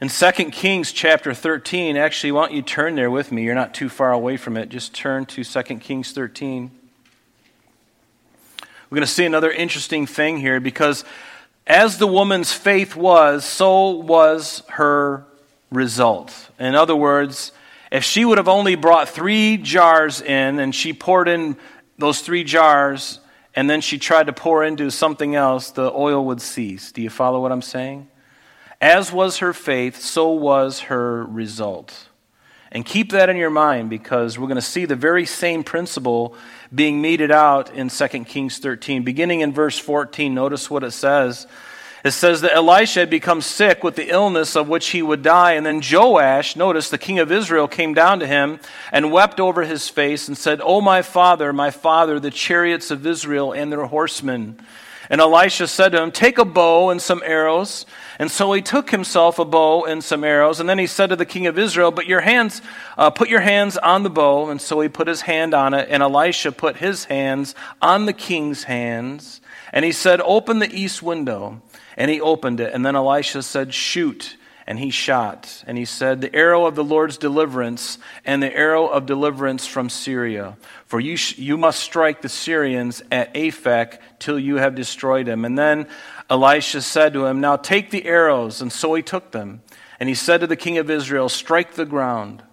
In 0.00 0.08
2 0.08 0.30
Kings 0.52 0.92
chapter 0.92 1.34
13, 1.34 1.96
actually, 1.96 2.30
why 2.30 2.46
don't 2.46 2.54
you 2.54 2.62
turn 2.62 2.94
there 2.94 3.10
with 3.10 3.32
me? 3.32 3.42
You're 3.42 3.56
not 3.56 3.74
too 3.74 3.88
far 3.88 4.12
away 4.12 4.36
from 4.36 4.56
it. 4.56 4.68
Just 4.68 4.94
turn 4.94 5.26
to 5.26 5.42
2 5.42 5.62
Kings 5.80 6.12
13. 6.12 6.70
We're 8.88 8.94
going 8.94 9.00
to 9.00 9.12
see 9.12 9.24
another 9.24 9.50
interesting 9.50 10.06
thing 10.06 10.38
here 10.38 10.60
because 10.60 11.04
as 11.66 11.98
the 11.98 12.06
woman's 12.06 12.52
faith 12.52 12.94
was, 12.94 13.44
so 13.44 13.90
was 13.90 14.62
her 14.68 15.24
result. 15.72 16.50
In 16.60 16.76
other 16.76 16.94
words, 16.94 17.50
if 17.90 18.04
she 18.04 18.24
would 18.24 18.38
have 18.38 18.46
only 18.46 18.76
brought 18.76 19.08
three 19.08 19.56
jars 19.56 20.22
in 20.22 20.60
and 20.60 20.72
she 20.72 20.92
poured 20.92 21.26
in 21.26 21.56
those 21.98 22.20
three 22.20 22.44
jars, 22.44 23.18
and 23.58 23.68
then 23.68 23.80
she 23.80 23.98
tried 23.98 24.28
to 24.28 24.32
pour 24.32 24.62
into 24.62 24.88
something 24.88 25.34
else, 25.34 25.72
the 25.72 25.92
oil 25.92 26.24
would 26.26 26.40
cease. 26.40 26.92
Do 26.92 27.02
you 27.02 27.10
follow 27.10 27.42
what 27.42 27.50
I'm 27.50 27.60
saying? 27.60 28.06
As 28.80 29.12
was 29.12 29.38
her 29.38 29.52
faith, 29.52 30.00
so 30.00 30.30
was 30.30 30.82
her 30.82 31.24
result. 31.24 32.06
And 32.70 32.86
keep 32.86 33.10
that 33.10 33.28
in 33.28 33.36
your 33.36 33.50
mind 33.50 33.90
because 33.90 34.38
we're 34.38 34.46
going 34.46 34.54
to 34.54 34.62
see 34.62 34.84
the 34.84 34.94
very 34.94 35.26
same 35.26 35.64
principle 35.64 36.36
being 36.72 37.02
meted 37.02 37.32
out 37.32 37.74
in 37.74 37.88
2 37.88 38.06
Kings 38.26 38.58
13. 38.58 39.02
Beginning 39.02 39.40
in 39.40 39.52
verse 39.52 39.76
14, 39.76 40.32
notice 40.32 40.70
what 40.70 40.84
it 40.84 40.92
says. 40.92 41.48
It 42.04 42.12
says 42.12 42.42
that 42.42 42.54
Elisha 42.54 43.00
had 43.00 43.10
become 43.10 43.40
sick 43.40 43.82
with 43.82 43.96
the 43.96 44.10
illness 44.10 44.54
of 44.54 44.68
which 44.68 44.88
he 44.88 45.02
would 45.02 45.22
die. 45.22 45.52
And 45.52 45.66
then 45.66 45.82
Joash, 45.82 46.54
notice 46.54 46.90
the 46.90 46.98
king 46.98 47.18
of 47.18 47.32
Israel, 47.32 47.66
came 47.66 47.92
down 47.92 48.20
to 48.20 48.26
him 48.26 48.60
and 48.92 49.10
wept 49.10 49.40
over 49.40 49.62
his 49.64 49.88
face 49.88 50.28
and 50.28 50.38
said, 50.38 50.60
Oh, 50.62 50.80
my 50.80 51.02
father, 51.02 51.52
my 51.52 51.70
father, 51.70 52.20
the 52.20 52.30
chariots 52.30 52.90
of 52.90 53.06
Israel 53.06 53.52
and 53.52 53.72
their 53.72 53.86
horsemen. 53.86 54.58
And 55.10 55.20
Elisha 55.20 55.66
said 55.66 55.92
to 55.92 56.02
him, 56.02 56.12
Take 56.12 56.38
a 56.38 56.44
bow 56.44 56.90
and 56.90 57.00
some 57.00 57.22
arrows. 57.24 57.86
And 58.18 58.30
so 58.30 58.52
he 58.52 58.60
took 58.60 58.90
himself 58.90 59.38
a 59.38 59.44
bow 59.44 59.84
and 59.84 60.04
some 60.04 60.22
arrows. 60.22 60.60
And 60.60 60.68
then 60.68 60.78
he 60.78 60.86
said 60.86 61.08
to 61.08 61.16
the 61.16 61.24
king 61.24 61.46
of 61.46 61.58
Israel, 61.58 61.90
But 61.90 62.06
your 62.06 62.20
hands, 62.20 62.60
uh, 62.96 63.10
put 63.10 63.28
your 63.28 63.40
hands 63.40 63.78
on 63.78 64.02
the 64.02 64.10
bow. 64.10 64.50
And 64.50 64.60
so 64.60 64.80
he 64.80 64.88
put 64.88 65.08
his 65.08 65.22
hand 65.22 65.54
on 65.54 65.72
it. 65.72 65.88
And 65.90 66.02
Elisha 66.02 66.52
put 66.52 66.76
his 66.76 67.04
hands 67.04 67.54
on 67.80 68.04
the 68.06 68.12
king's 68.12 68.64
hands. 68.64 69.40
And 69.72 69.84
he 69.84 69.92
said, 69.92 70.20
Open 70.20 70.58
the 70.58 70.72
east 70.72 71.02
window. 71.02 71.62
And 71.98 72.12
he 72.12 72.20
opened 72.20 72.60
it. 72.60 72.72
And 72.72 72.86
then 72.86 72.94
Elisha 72.96 73.42
said, 73.42 73.74
Shoot. 73.74 74.36
And 74.68 74.78
he 74.78 74.90
shot. 74.90 75.64
And 75.66 75.76
he 75.76 75.84
said, 75.84 76.20
The 76.20 76.34
arrow 76.34 76.64
of 76.66 76.76
the 76.76 76.84
Lord's 76.84 77.18
deliverance 77.18 77.98
and 78.24 78.42
the 78.42 78.54
arrow 78.54 78.86
of 78.86 79.04
deliverance 79.06 79.66
from 79.66 79.88
Syria. 79.88 80.56
For 80.86 81.00
you, 81.00 81.16
sh- 81.16 81.38
you 81.38 81.56
must 81.56 81.80
strike 81.80 82.22
the 82.22 82.28
Syrians 82.28 83.02
at 83.10 83.34
Aphek 83.34 83.98
till 84.20 84.38
you 84.38 84.56
have 84.56 84.74
destroyed 84.76 85.26
them. 85.26 85.44
And 85.44 85.58
then 85.58 85.88
Elisha 86.30 86.82
said 86.82 87.14
to 87.14 87.26
him, 87.26 87.40
Now 87.40 87.56
take 87.56 87.90
the 87.90 88.04
arrows. 88.04 88.62
And 88.62 88.72
so 88.72 88.94
he 88.94 89.02
took 89.02 89.32
them. 89.32 89.62
And 89.98 90.08
he 90.08 90.14
said 90.14 90.40
to 90.42 90.46
the 90.46 90.54
king 90.54 90.78
of 90.78 90.90
Israel, 90.90 91.28
Strike 91.28 91.74
the 91.74 91.86
ground. 91.86 92.44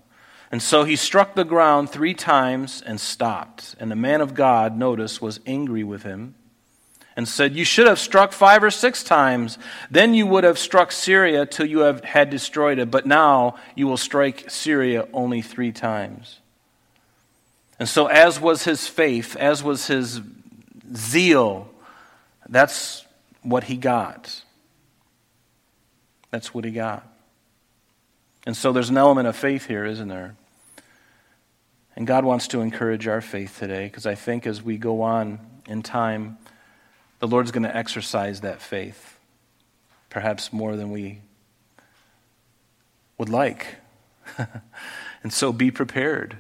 And 0.52 0.62
so 0.62 0.86
he 0.86 0.96
struck 0.96 1.36
the 1.36 1.44
ground 1.44 1.92
three 1.92 2.14
times 2.16 2.82
and 2.84 3.00
stopped. 3.00 3.76
And 3.80 3.92
the 3.92 3.96
man 3.96 4.22
of 4.22 4.34
God, 4.34 4.76
notice, 4.76 5.22
was 5.22 5.40
angry 5.46 5.84
with 5.84 6.02
him 6.02 6.34
and 7.16 7.28
said, 7.28 7.56
You 7.56 7.64
should 7.64 7.88
have 7.88 8.00
struck 8.00 8.32
five 8.32 8.64
or 8.64 8.72
six 8.72 9.04
times. 9.04 9.58
Then 9.90 10.14
you 10.14 10.28
would 10.28 10.44
have 10.44 10.60
struck 10.60 10.92
Syria 10.92 11.46
till 11.46 11.66
you 11.66 11.80
have 11.80 12.04
had 12.04 12.30
destroyed 12.30 12.80
it. 12.80 12.92
But 12.92 13.06
now 13.06 13.56
you 13.76 13.88
will 13.88 13.98
strike 13.98 14.50
Syria 14.50 15.08
only 15.14 15.42
three 15.42 15.72
times. 15.72 16.40
And 17.80 17.90
so, 17.90 18.08
as 18.08 18.40
was 18.40 18.64
his 18.64 18.88
faith, 18.88 19.36
as 19.36 19.64
was 19.64 19.88
his 19.88 20.22
zeal, 20.94 21.70
that's 22.48 23.06
what 23.42 23.66
he 23.66 23.78
got. 23.78 24.42
That's 26.32 26.54
what 26.54 26.66
he 26.66 26.72
got. 26.72 27.08
And 28.46 28.56
so 28.56 28.72
there's 28.72 28.90
an 28.90 28.98
element 28.98 29.28
of 29.28 29.36
faith 29.36 29.66
here, 29.66 29.86
isn't 29.86 30.08
there? 30.08 30.36
And 31.96 32.06
God 32.06 32.26
wants 32.26 32.50
to 32.50 32.62
encourage 32.62 33.08
our 33.08 33.22
faith 33.22 33.58
today 33.58 33.86
because 33.86 34.06
I 34.06 34.16
think 34.16 34.46
as 34.46 34.62
we 34.62 34.78
go 34.78 35.02
on 35.02 35.40
in 35.68 35.82
time, 35.82 36.38
the 37.20 37.28
Lord's 37.28 37.52
going 37.52 37.64
to 37.64 37.76
exercise 37.76 38.42
that 38.42 38.62
faith, 38.62 39.18
perhaps 40.10 40.52
more 40.52 40.76
than 40.76 40.92
we 40.92 41.22
would 43.18 43.30
like. 43.30 43.76
and 45.24 45.32
so 45.32 45.54
be 45.54 45.72
prepared. 45.72 46.38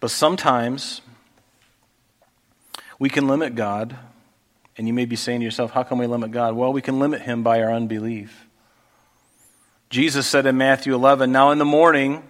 But 0.00 0.10
sometimes 0.10 1.00
we 2.98 3.08
can 3.08 3.26
limit 3.26 3.54
God. 3.54 3.96
And 4.76 4.86
you 4.86 4.92
may 4.92 5.06
be 5.06 5.16
saying 5.16 5.40
to 5.40 5.44
yourself, 5.44 5.72
how 5.72 5.82
can 5.82 5.98
we 5.98 6.06
limit 6.06 6.30
God? 6.30 6.54
Well, 6.54 6.72
we 6.72 6.82
can 6.82 7.00
limit 7.00 7.22
him 7.22 7.42
by 7.42 7.60
our 7.62 7.72
unbelief. 7.72 8.46
Jesus 9.90 10.26
said 10.26 10.46
in 10.46 10.56
Matthew 10.56 10.94
11, 10.94 11.32
Now 11.32 11.50
in 11.50 11.58
the 11.58 11.64
morning, 11.64 12.22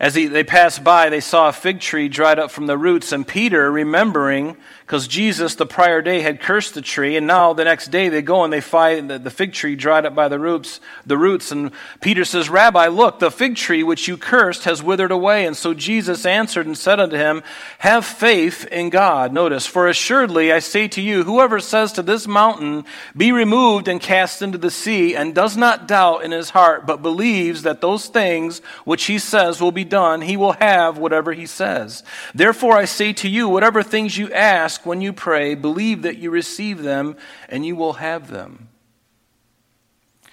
as 0.00 0.14
he, 0.14 0.26
they 0.26 0.44
passed 0.44 0.84
by, 0.84 1.08
they 1.08 1.18
saw 1.18 1.48
a 1.48 1.52
fig 1.52 1.80
tree 1.80 2.08
dried 2.08 2.38
up 2.38 2.52
from 2.52 2.66
the 2.66 2.78
roots, 2.78 3.10
and 3.10 3.26
Peter, 3.26 3.70
remembering, 3.70 4.56
because 4.88 5.08
Jesus 5.08 5.56
the 5.56 5.66
prior 5.66 6.00
day 6.00 6.20
had 6.20 6.40
cursed 6.40 6.74
the 6.74 6.80
tree, 6.80 7.16
and 7.16 7.26
now 7.26 7.52
the 7.52 7.64
next 7.64 7.88
day 7.88 8.08
they 8.08 8.22
go 8.22 8.44
and 8.44 8.52
they 8.52 8.60
find 8.60 9.10
the, 9.10 9.18
the 9.18 9.28
fig 9.28 9.52
tree 9.52 9.74
dried 9.74 10.06
up 10.06 10.14
by 10.14 10.28
the 10.28 10.38
roots, 10.38 10.80
the 11.04 11.18
roots, 11.18 11.50
and 11.50 11.72
Peter 12.00 12.24
says, 12.24 12.48
Rabbi, 12.48 12.86
look, 12.86 13.18
the 13.18 13.32
fig 13.32 13.56
tree 13.56 13.82
which 13.82 14.06
you 14.06 14.16
cursed 14.16 14.64
has 14.64 14.84
withered 14.84 15.10
away. 15.10 15.44
And 15.46 15.56
so 15.56 15.74
Jesus 15.74 16.24
answered 16.24 16.66
and 16.66 16.78
said 16.78 17.00
unto 17.00 17.16
him, 17.16 17.42
Have 17.80 18.06
faith 18.06 18.66
in 18.66 18.90
God. 18.90 19.32
Notice, 19.32 19.66
for 19.66 19.88
assuredly 19.88 20.52
I 20.52 20.60
say 20.60 20.86
to 20.88 21.02
you, 21.02 21.24
whoever 21.24 21.58
says 21.58 21.92
to 21.94 22.02
this 22.02 22.28
mountain, 22.28 22.84
Be 23.16 23.32
removed 23.32 23.88
and 23.88 24.00
cast 24.00 24.42
into 24.42 24.58
the 24.58 24.70
sea, 24.70 25.16
and 25.16 25.34
does 25.34 25.56
not 25.56 25.88
doubt 25.88 26.24
in 26.24 26.30
his 26.30 26.50
heart, 26.50 26.86
but 26.86 27.02
believes 27.02 27.64
that 27.64 27.80
those 27.80 28.06
things 28.06 28.60
which 28.84 29.06
he 29.06 29.18
says 29.18 29.60
will 29.60 29.72
be 29.72 29.87
done, 29.88 30.20
he 30.20 30.36
will 30.36 30.52
have 30.52 30.98
whatever 30.98 31.32
he 31.32 31.46
says. 31.46 32.02
Therefore, 32.34 32.76
I 32.76 32.84
say 32.84 33.12
to 33.14 33.28
you, 33.28 33.48
whatever 33.48 33.82
things 33.82 34.16
you 34.16 34.32
ask 34.32 34.84
when 34.84 35.00
you 35.00 35.12
pray, 35.12 35.54
believe 35.54 36.02
that 36.02 36.18
you 36.18 36.30
receive 36.30 36.82
them, 36.82 37.16
and 37.48 37.64
you 37.64 37.76
will 37.76 37.94
have 37.94 38.30
them. 38.30 38.68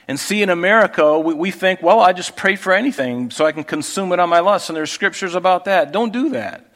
And 0.07 0.19
see, 0.19 0.41
in 0.43 0.49
America, 0.49 1.17
we, 1.19 1.33
we 1.33 1.51
think, 1.51 1.81
well, 1.81 1.99
I 1.99 2.13
just 2.13 2.35
pray 2.35 2.55
for 2.55 2.73
anything 2.73 3.31
so 3.31 3.45
I 3.45 3.51
can 3.51 3.63
consume 3.63 4.11
it 4.11 4.19
on 4.19 4.29
my 4.29 4.39
lust. 4.39 4.69
And 4.69 4.77
there's 4.77 4.91
scriptures 4.91 5.33
about 5.33 5.65
that. 5.65 5.91
Don't 5.91 6.13
do 6.13 6.29
that. 6.29 6.71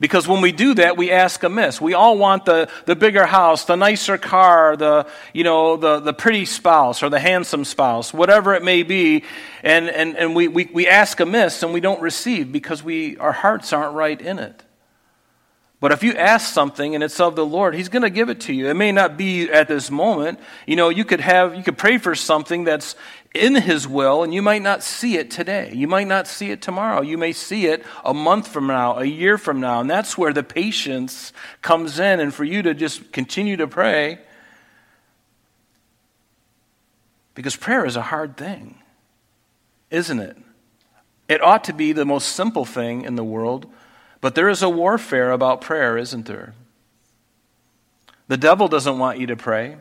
Because 0.00 0.26
when 0.26 0.40
we 0.40 0.50
do 0.50 0.72
that, 0.74 0.96
we 0.96 1.10
ask 1.10 1.42
amiss. 1.42 1.78
We 1.78 1.92
all 1.92 2.16
want 2.16 2.46
the, 2.46 2.70
the 2.86 2.96
bigger 2.96 3.26
house, 3.26 3.66
the 3.66 3.76
nicer 3.76 4.16
car, 4.16 4.74
the, 4.74 5.06
you 5.34 5.44
know, 5.44 5.76
the, 5.76 6.00
the 6.00 6.14
pretty 6.14 6.46
spouse 6.46 7.02
or 7.02 7.10
the 7.10 7.20
handsome 7.20 7.66
spouse, 7.66 8.12
whatever 8.14 8.54
it 8.54 8.64
may 8.64 8.82
be. 8.82 9.24
And, 9.62 9.90
and, 9.90 10.16
and 10.16 10.34
we, 10.34 10.48
we, 10.48 10.70
we 10.72 10.88
ask 10.88 11.20
amiss 11.20 11.62
and 11.62 11.74
we 11.74 11.80
don't 11.80 12.00
receive 12.00 12.50
because 12.50 12.82
we, 12.82 13.18
our 13.18 13.32
hearts 13.32 13.74
aren't 13.74 13.94
right 13.94 14.20
in 14.20 14.38
it. 14.38 14.62
But 15.80 15.92
if 15.92 16.02
you 16.02 16.12
ask 16.12 16.52
something 16.52 16.94
and 16.94 17.02
it's 17.02 17.18
of 17.20 17.36
the 17.36 17.44
Lord, 17.44 17.74
He's 17.74 17.88
going 17.88 18.02
to 18.02 18.10
give 18.10 18.28
it 18.28 18.40
to 18.42 18.52
you. 18.52 18.68
It 18.68 18.74
may 18.74 18.92
not 18.92 19.16
be 19.16 19.50
at 19.50 19.66
this 19.66 19.90
moment. 19.90 20.38
You 20.66 20.76
know, 20.76 20.90
you 20.90 21.06
could 21.06 21.20
have, 21.20 21.54
you 21.54 21.62
could 21.62 21.78
pray 21.78 21.96
for 21.96 22.14
something 22.14 22.64
that's 22.64 22.94
in 23.34 23.54
His 23.54 23.88
will 23.88 24.22
and 24.22 24.34
you 24.34 24.42
might 24.42 24.60
not 24.60 24.82
see 24.82 25.16
it 25.16 25.30
today. 25.30 25.72
You 25.74 25.88
might 25.88 26.06
not 26.06 26.26
see 26.26 26.50
it 26.50 26.60
tomorrow. 26.60 27.00
You 27.00 27.16
may 27.16 27.32
see 27.32 27.66
it 27.66 27.82
a 28.04 28.12
month 28.12 28.48
from 28.48 28.66
now, 28.66 28.98
a 28.98 29.06
year 29.06 29.38
from 29.38 29.58
now. 29.58 29.80
And 29.80 29.88
that's 29.88 30.18
where 30.18 30.34
the 30.34 30.42
patience 30.42 31.32
comes 31.62 31.98
in 31.98 32.20
and 32.20 32.34
for 32.34 32.44
you 32.44 32.60
to 32.60 32.74
just 32.74 33.10
continue 33.10 33.56
to 33.56 33.66
pray. 33.66 34.18
Because 37.34 37.56
prayer 37.56 37.86
is 37.86 37.96
a 37.96 38.02
hard 38.02 38.36
thing, 38.36 38.82
isn't 39.90 40.20
it? 40.20 40.36
It 41.26 41.42
ought 41.42 41.64
to 41.64 41.72
be 41.72 41.92
the 41.92 42.04
most 42.04 42.30
simple 42.30 42.66
thing 42.66 43.02
in 43.02 43.14
the 43.14 43.24
world 43.24 43.66
but 44.20 44.34
there 44.34 44.48
is 44.48 44.62
a 44.62 44.68
warfare 44.68 45.30
about 45.32 45.60
prayer, 45.60 45.96
isn't 45.96 46.26
there? 46.26 46.54
The 48.28 48.36
devil 48.36 48.68
doesn't 48.68 48.98
want 48.98 49.18
you 49.18 49.26
to 49.28 49.36
pray. 49.36 49.76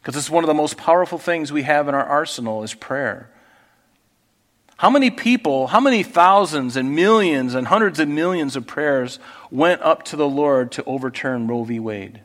Because 0.00 0.16
it's 0.16 0.30
one 0.30 0.44
of 0.44 0.48
the 0.48 0.54
most 0.54 0.76
powerful 0.76 1.18
things 1.18 1.52
we 1.52 1.62
have 1.62 1.88
in 1.88 1.94
our 1.94 2.04
arsenal 2.04 2.62
is 2.62 2.74
prayer. 2.74 3.28
How 4.76 4.88
many 4.88 5.10
people, 5.10 5.66
how 5.66 5.80
many 5.80 6.02
thousands 6.02 6.76
and 6.76 6.94
millions 6.94 7.54
and 7.54 7.66
hundreds 7.66 7.98
of 7.98 8.08
millions 8.08 8.56
of 8.56 8.66
prayers 8.66 9.18
went 9.50 9.82
up 9.82 10.04
to 10.04 10.16
the 10.16 10.28
Lord 10.28 10.70
to 10.72 10.84
overturn 10.84 11.48
Roe 11.48 11.64
v. 11.64 11.80
Wade? 11.80 12.20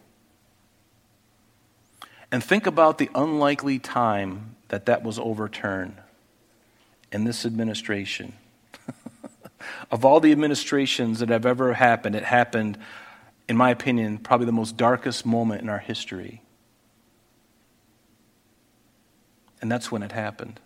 And 2.31 2.43
think 2.43 2.67
about 2.67 2.97
the 2.97 3.09
unlikely 3.15 3.79
time 3.79 4.55
that 4.67 4.85
that 4.85 5.01
was 5.01 5.17
overturned 5.17 5.97
in 7.11 7.23
this 7.23 7.45
administration. 7.45 8.33
Of 9.91 10.05
all 10.05 10.19
the 10.19 10.31
administrations 10.31 11.19
that 11.19 11.29
have 11.29 11.45
ever 11.45 11.73
happened, 11.73 12.15
it 12.15 12.23
happened, 12.23 12.77
in 13.47 13.57
my 13.57 13.69
opinion, 13.69 14.17
probably 14.17 14.45
the 14.45 14.51
most 14.51 14.77
darkest 14.77 15.25
moment 15.25 15.61
in 15.61 15.69
our 15.69 15.79
history. 15.79 16.41
And 19.61 19.71
that's 19.71 19.91
when 19.91 20.03
it 20.03 20.11
happened. 20.11 20.59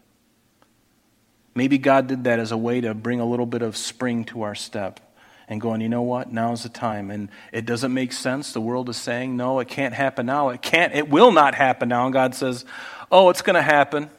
Maybe 1.54 1.78
God 1.78 2.08
did 2.08 2.26
that 2.26 2.40
as 2.40 2.52
a 2.52 2.58
way 2.58 2.82
to 2.82 2.94
bring 2.94 3.20
a 3.20 3.26
little 3.26 3.46
bit 3.46 3.62
of 3.62 3.78
spring 3.78 4.26
to 4.26 4.42
our 4.42 4.56
step 4.56 5.00
and 5.48 5.62
going, 5.62 5.80
you 5.82 5.90
know 5.90 6.02
what? 6.02 6.32
Now's 6.32 6.64
the 6.64 6.70
time. 6.70 7.12
And 7.12 7.30
it 7.52 7.66
doesn't 7.66 7.94
make 7.94 8.12
sense. 8.12 8.52
The 8.52 8.62
world 8.62 8.90
is 8.90 8.98
saying, 8.98 9.38
no, 9.38 9.60
it 9.60 9.68
can't 9.68 9.94
happen 9.94 10.26
now. 10.26 10.50
It 10.50 10.62
can't, 10.62 10.94
it 10.94 11.10
will 11.10 11.32
not 11.32 11.56
happen 11.56 11.90
now. 11.90 12.06
And 12.06 12.14
God 12.14 12.36
says, 12.36 12.66
oh, 13.12 13.30
it's 13.30 13.42
going 13.42 13.56
to 13.56 13.62
happen 13.62 14.10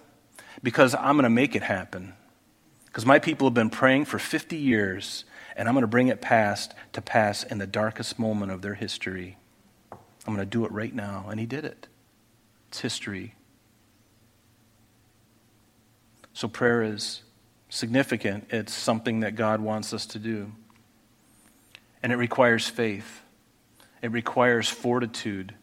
because 0.63 0.95
I'm 0.95 1.17
going 1.17 1.25
to 1.25 1.31
make 1.31 1.57
it 1.57 1.63
happen. 1.63 2.15
Because 2.97 3.05
my 3.05 3.19
people 3.19 3.47
have 3.47 3.53
been 3.53 3.69
praying 3.69 4.07
for 4.07 4.19
50 4.19 4.57
years, 4.57 5.27
and 5.55 5.69
I'm 5.69 5.75
going 5.75 5.83
to 5.83 5.87
bring 5.87 6.09
it 6.09 6.23
past 6.23 6.73
to 6.95 7.03
pass 7.03 7.43
in 7.43 7.59
the 7.59 7.67
darkest 7.67 8.19
moment 8.19 8.51
of 8.51 8.63
their 8.63 8.73
history. 8.73 9.37
I'm 9.93 10.35
going 10.35 10.39
to 10.39 10.47
do 10.47 10.65
it 10.65 10.73
right 10.73 10.95
now. 10.95 11.27
And 11.29 11.39
he 11.39 11.45
did 11.45 11.67
it. 11.67 11.89
It's 12.69 12.81
history. 12.81 13.35
So 16.33 16.49
prayer 16.49 16.83
is 16.83 17.21
significant. 17.69 18.47
It's 18.49 18.73
something 18.73 19.21
that 19.21 19.37
God 19.37 19.61
wants 19.61 19.93
us 19.93 20.07
to 20.07 20.19
do. 20.19 20.53
And 22.03 22.13
it 22.13 22.17
requires 22.17 22.67
faith. 22.67 23.21
It 24.01 24.11
requires 24.11 24.71
fortitude. 24.71 25.55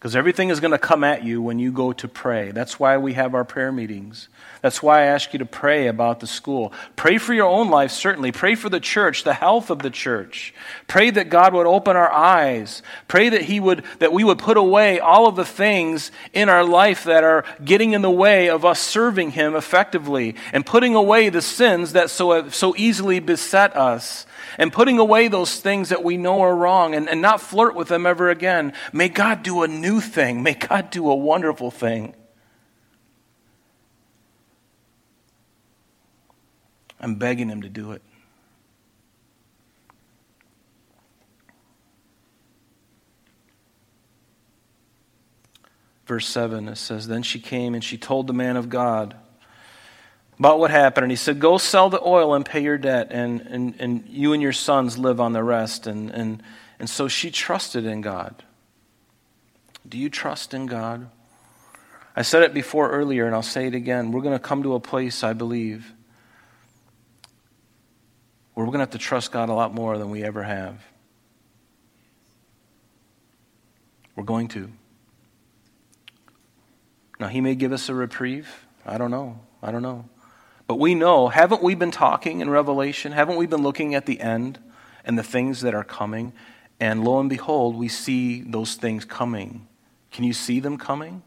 Because 0.00 0.16
everything 0.16 0.48
is 0.48 0.60
going 0.60 0.70
to 0.70 0.78
come 0.78 1.04
at 1.04 1.24
you 1.24 1.42
when 1.42 1.58
you 1.58 1.70
go 1.70 1.92
to 1.92 2.08
pray. 2.08 2.52
That's 2.52 2.80
why 2.80 2.96
we 2.96 3.12
have 3.12 3.34
our 3.34 3.44
prayer 3.44 3.70
meetings. 3.70 4.30
That's 4.62 4.82
why 4.82 5.00
I 5.00 5.06
ask 5.08 5.34
you 5.34 5.38
to 5.40 5.44
pray 5.44 5.88
about 5.88 6.20
the 6.20 6.26
school. 6.26 6.72
Pray 6.96 7.18
for 7.18 7.34
your 7.34 7.50
own 7.50 7.68
life, 7.68 7.90
certainly. 7.90 8.32
Pray 8.32 8.54
for 8.54 8.70
the 8.70 8.80
church, 8.80 9.24
the 9.24 9.34
health 9.34 9.68
of 9.68 9.80
the 9.80 9.90
church. 9.90 10.54
Pray 10.86 11.10
that 11.10 11.28
God 11.28 11.52
would 11.52 11.66
open 11.66 11.96
our 11.96 12.10
eyes. 12.10 12.82
Pray 13.08 13.28
that 13.28 13.42
He 13.42 13.60
would, 13.60 13.84
that 13.98 14.10
we 14.10 14.24
would 14.24 14.38
put 14.38 14.56
away 14.56 15.00
all 15.00 15.26
of 15.26 15.36
the 15.36 15.44
things 15.44 16.10
in 16.32 16.48
our 16.48 16.64
life 16.64 17.04
that 17.04 17.22
are 17.22 17.44
getting 17.62 17.92
in 17.92 18.00
the 18.00 18.10
way 18.10 18.48
of 18.48 18.64
us 18.64 18.80
serving 18.80 19.32
Him 19.32 19.54
effectively 19.54 20.34
and 20.54 20.64
putting 20.64 20.94
away 20.94 21.28
the 21.28 21.42
sins 21.42 21.92
that 21.92 22.08
so, 22.08 22.48
so 22.48 22.74
easily 22.78 23.20
beset 23.20 23.76
us 23.76 24.24
and 24.58 24.72
putting 24.72 24.98
away 24.98 25.28
those 25.28 25.60
things 25.60 25.90
that 25.90 26.04
we 26.04 26.16
know 26.16 26.40
are 26.40 26.54
wrong 26.54 26.94
and, 26.94 27.08
and 27.08 27.22
not 27.22 27.40
flirt 27.40 27.74
with 27.74 27.88
them 27.88 28.06
ever 28.06 28.30
again. 28.30 28.72
May 28.92 29.08
God 29.08 29.42
do 29.42 29.62
a 29.62 29.68
new 29.90 30.00
thing. 30.00 30.42
May 30.42 30.54
God 30.54 30.90
do 30.90 31.10
a 31.10 31.14
wonderful 31.14 31.70
thing. 31.70 32.14
I'm 37.00 37.16
begging 37.16 37.48
Him 37.48 37.62
to 37.62 37.68
do 37.68 37.92
it. 37.92 38.02
Verse 46.06 46.26
7, 46.26 46.68
it 46.68 46.76
says, 46.76 47.06
Then 47.06 47.22
she 47.22 47.40
came 47.40 47.74
and 47.74 47.82
she 47.82 47.96
told 47.96 48.26
the 48.26 48.32
man 48.32 48.56
of 48.56 48.68
God 48.68 49.16
about 50.38 50.58
what 50.58 50.70
happened. 50.70 51.04
And 51.04 51.12
he 51.12 51.16
said, 51.16 51.40
Go 51.40 51.56
sell 51.56 51.88
the 51.88 52.00
oil 52.04 52.34
and 52.34 52.44
pay 52.44 52.62
your 52.62 52.78
debt, 52.78 53.08
and, 53.10 53.40
and, 53.42 53.74
and 53.78 54.08
you 54.08 54.32
and 54.32 54.42
your 54.42 54.52
sons 54.52 54.98
live 54.98 55.20
on 55.20 55.32
the 55.32 55.42
rest. 55.42 55.86
And, 55.86 56.10
and, 56.10 56.42
and 56.78 56.90
so 56.90 57.08
she 57.08 57.30
trusted 57.30 57.86
in 57.86 58.00
God. 58.00 58.44
Do 59.88 59.98
you 59.98 60.10
trust 60.10 60.54
in 60.54 60.66
God? 60.66 61.10
I 62.14 62.22
said 62.22 62.42
it 62.42 62.52
before 62.52 62.90
earlier, 62.90 63.26
and 63.26 63.34
I'll 63.34 63.42
say 63.42 63.66
it 63.66 63.74
again. 63.74 64.12
We're 64.12 64.20
going 64.20 64.36
to 64.36 64.42
come 64.42 64.62
to 64.64 64.74
a 64.74 64.80
place, 64.80 65.22
I 65.22 65.32
believe, 65.32 65.92
where 68.54 68.66
we're 68.66 68.72
going 68.72 68.80
to 68.80 68.84
have 68.84 68.90
to 68.90 68.98
trust 68.98 69.32
God 69.32 69.48
a 69.48 69.54
lot 69.54 69.72
more 69.72 69.96
than 69.96 70.10
we 70.10 70.22
ever 70.22 70.42
have. 70.42 70.84
We're 74.16 74.24
going 74.24 74.48
to. 74.48 74.70
Now, 77.18 77.28
He 77.28 77.40
may 77.40 77.54
give 77.54 77.72
us 77.72 77.88
a 77.88 77.94
reprieve. 77.94 78.66
I 78.84 78.98
don't 78.98 79.10
know. 79.10 79.40
I 79.62 79.70
don't 79.70 79.82
know. 79.82 80.08
But 80.66 80.78
we 80.78 80.94
know, 80.94 81.28
haven't 81.28 81.62
we 81.62 81.74
been 81.74 81.90
talking 81.90 82.40
in 82.40 82.50
Revelation? 82.50 83.12
Haven't 83.12 83.36
we 83.36 83.46
been 83.46 83.62
looking 83.62 83.94
at 83.94 84.06
the 84.06 84.20
end 84.20 84.58
and 85.04 85.18
the 85.18 85.22
things 85.22 85.62
that 85.62 85.74
are 85.74 85.84
coming? 85.84 86.32
And 86.78 87.04
lo 87.04 87.18
and 87.18 87.28
behold, 87.28 87.76
we 87.76 87.88
see 87.88 88.42
those 88.42 88.74
things 88.74 89.04
coming. 89.04 89.66
Can 90.10 90.24
you 90.24 90.32
see 90.32 90.60
them 90.60 90.76
coming? 90.78 91.22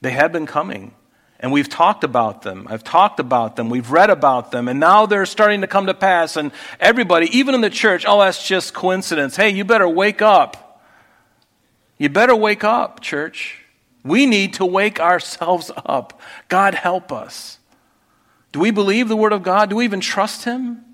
They 0.00 0.12
have 0.12 0.32
been 0.32 0.46
coming. 0.46 0.94
And 1.42 1.52
we've 1.52 1.68
talked 1.68 2.04
about 2.04 2.42
them. 2.42 2.66
I've 2.68 2.84
talked 2.84 3.18
about 3.18 3.56
them. 3.56 3.70
We've 3.70 3.90
read 3.90 4.10
about 4.10 4.50
them. 4.50 4.68
And 4.68 4.78
now 4.78 5.06
they're 5.06 5.24
starting 5.24 5.62
to 5.62 5.66
come 5.66 5.86
to 5.86 5.94
pass. 5.94 6.36
And 6.36 6.52
everybody, 6.78 7.34
even 7.36 7.54
in 7.54 7.62
the 7.62 7.70
church, 7.70 8.04
oh, 8.06 8.20
that's 8.20 8.46
just 8.46 8.74
coincidence. 8.74 9.36
Hey, 9.36 9.48
you 9.48 9.64
better 9.64 9.88
wake 9.88 10.20
up. 10.20 10.82
You 11.96 12.10
better 12.10 12.36
wake 12.36 12.62
up, 12.62 13.00
church. 13.00 13.64
We 14.04 14.26
need 14.26 14.54
to 14.54 14.66
wake 14.66 15.00
ourselves 15.00 15.70
up. 15.86 16.20
God 16.48 16.74
help 16.74 17.10
us. 17.10 17.58
Do 18.52 18.60
we 18.60 18.70
believe 18.70 19.08
the 19.08 19.16
Word 19.16 19.32
of 19.32 19.42
God? 19.42 19.70
Do 19.70 19.76
we 19.76 19.84
even 19.84 20.00
trust 20.00 20.44
Him? 20.44 20.84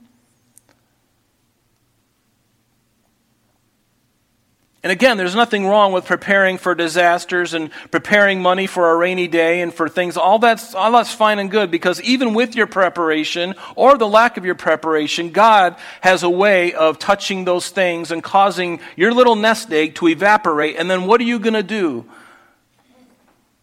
And 4.87 4.93
again, 4.93 5.17
there's 5.17 5.35
nothing 5.35 5.67
wrong 5.67 5.91
with 5.91 6.05
preparing 6.05 6.59
for 6.59 6.73
disasters 6.73 7.55
and 7.55 7.73
preparing 7.91 8.41
money 8.41 8.69
for 8.69 8.93
a 8.93 8.95
rainy 8.95 9.27
day 9.27 9.61
and 9.61 9.75
for 9.75 9.89
things. 9.89 10.17
All 10.17 10.39
that's, 10.39 10.77
all 10.77 10.93
that's 10.93 11.13
fine 11.13 11.41
and 11.41 11.51
good 11.51 11.73
because 11.73 12.01
even 12.03 12.35
with 12.35 12.55
your 12.55 12.69
preparation 12.69 13.57
or 13.75 13.99
the 13.99 14.07
lack 14.07 14.37
of 14.37 14.45
your 14.45 14.55
preparation, 14.55 15.31
God 15.31 15.75
has 16.03 16.23
a 16.23 16.31
way 16.31 16.73
of 16.73 17.01
touching 17.01 17.45
those 17.45 17.69
things 17.69 18.13
and 18.13 18.23
causing 18.23 18.79
your 18.95 19.13
little 19.13 19.35
nest 19.35 19.73
egg 19.73 19.97
to 19.97 20.07
evaporate. 20.07 20.77
And 20.77 20.89
then 20.89 21.09
what 21.09 21.21
are 21.21 21.25
you 21.25 21.41
going 21.41 21.55
to 21.55 21.65
do? 21.65 22.05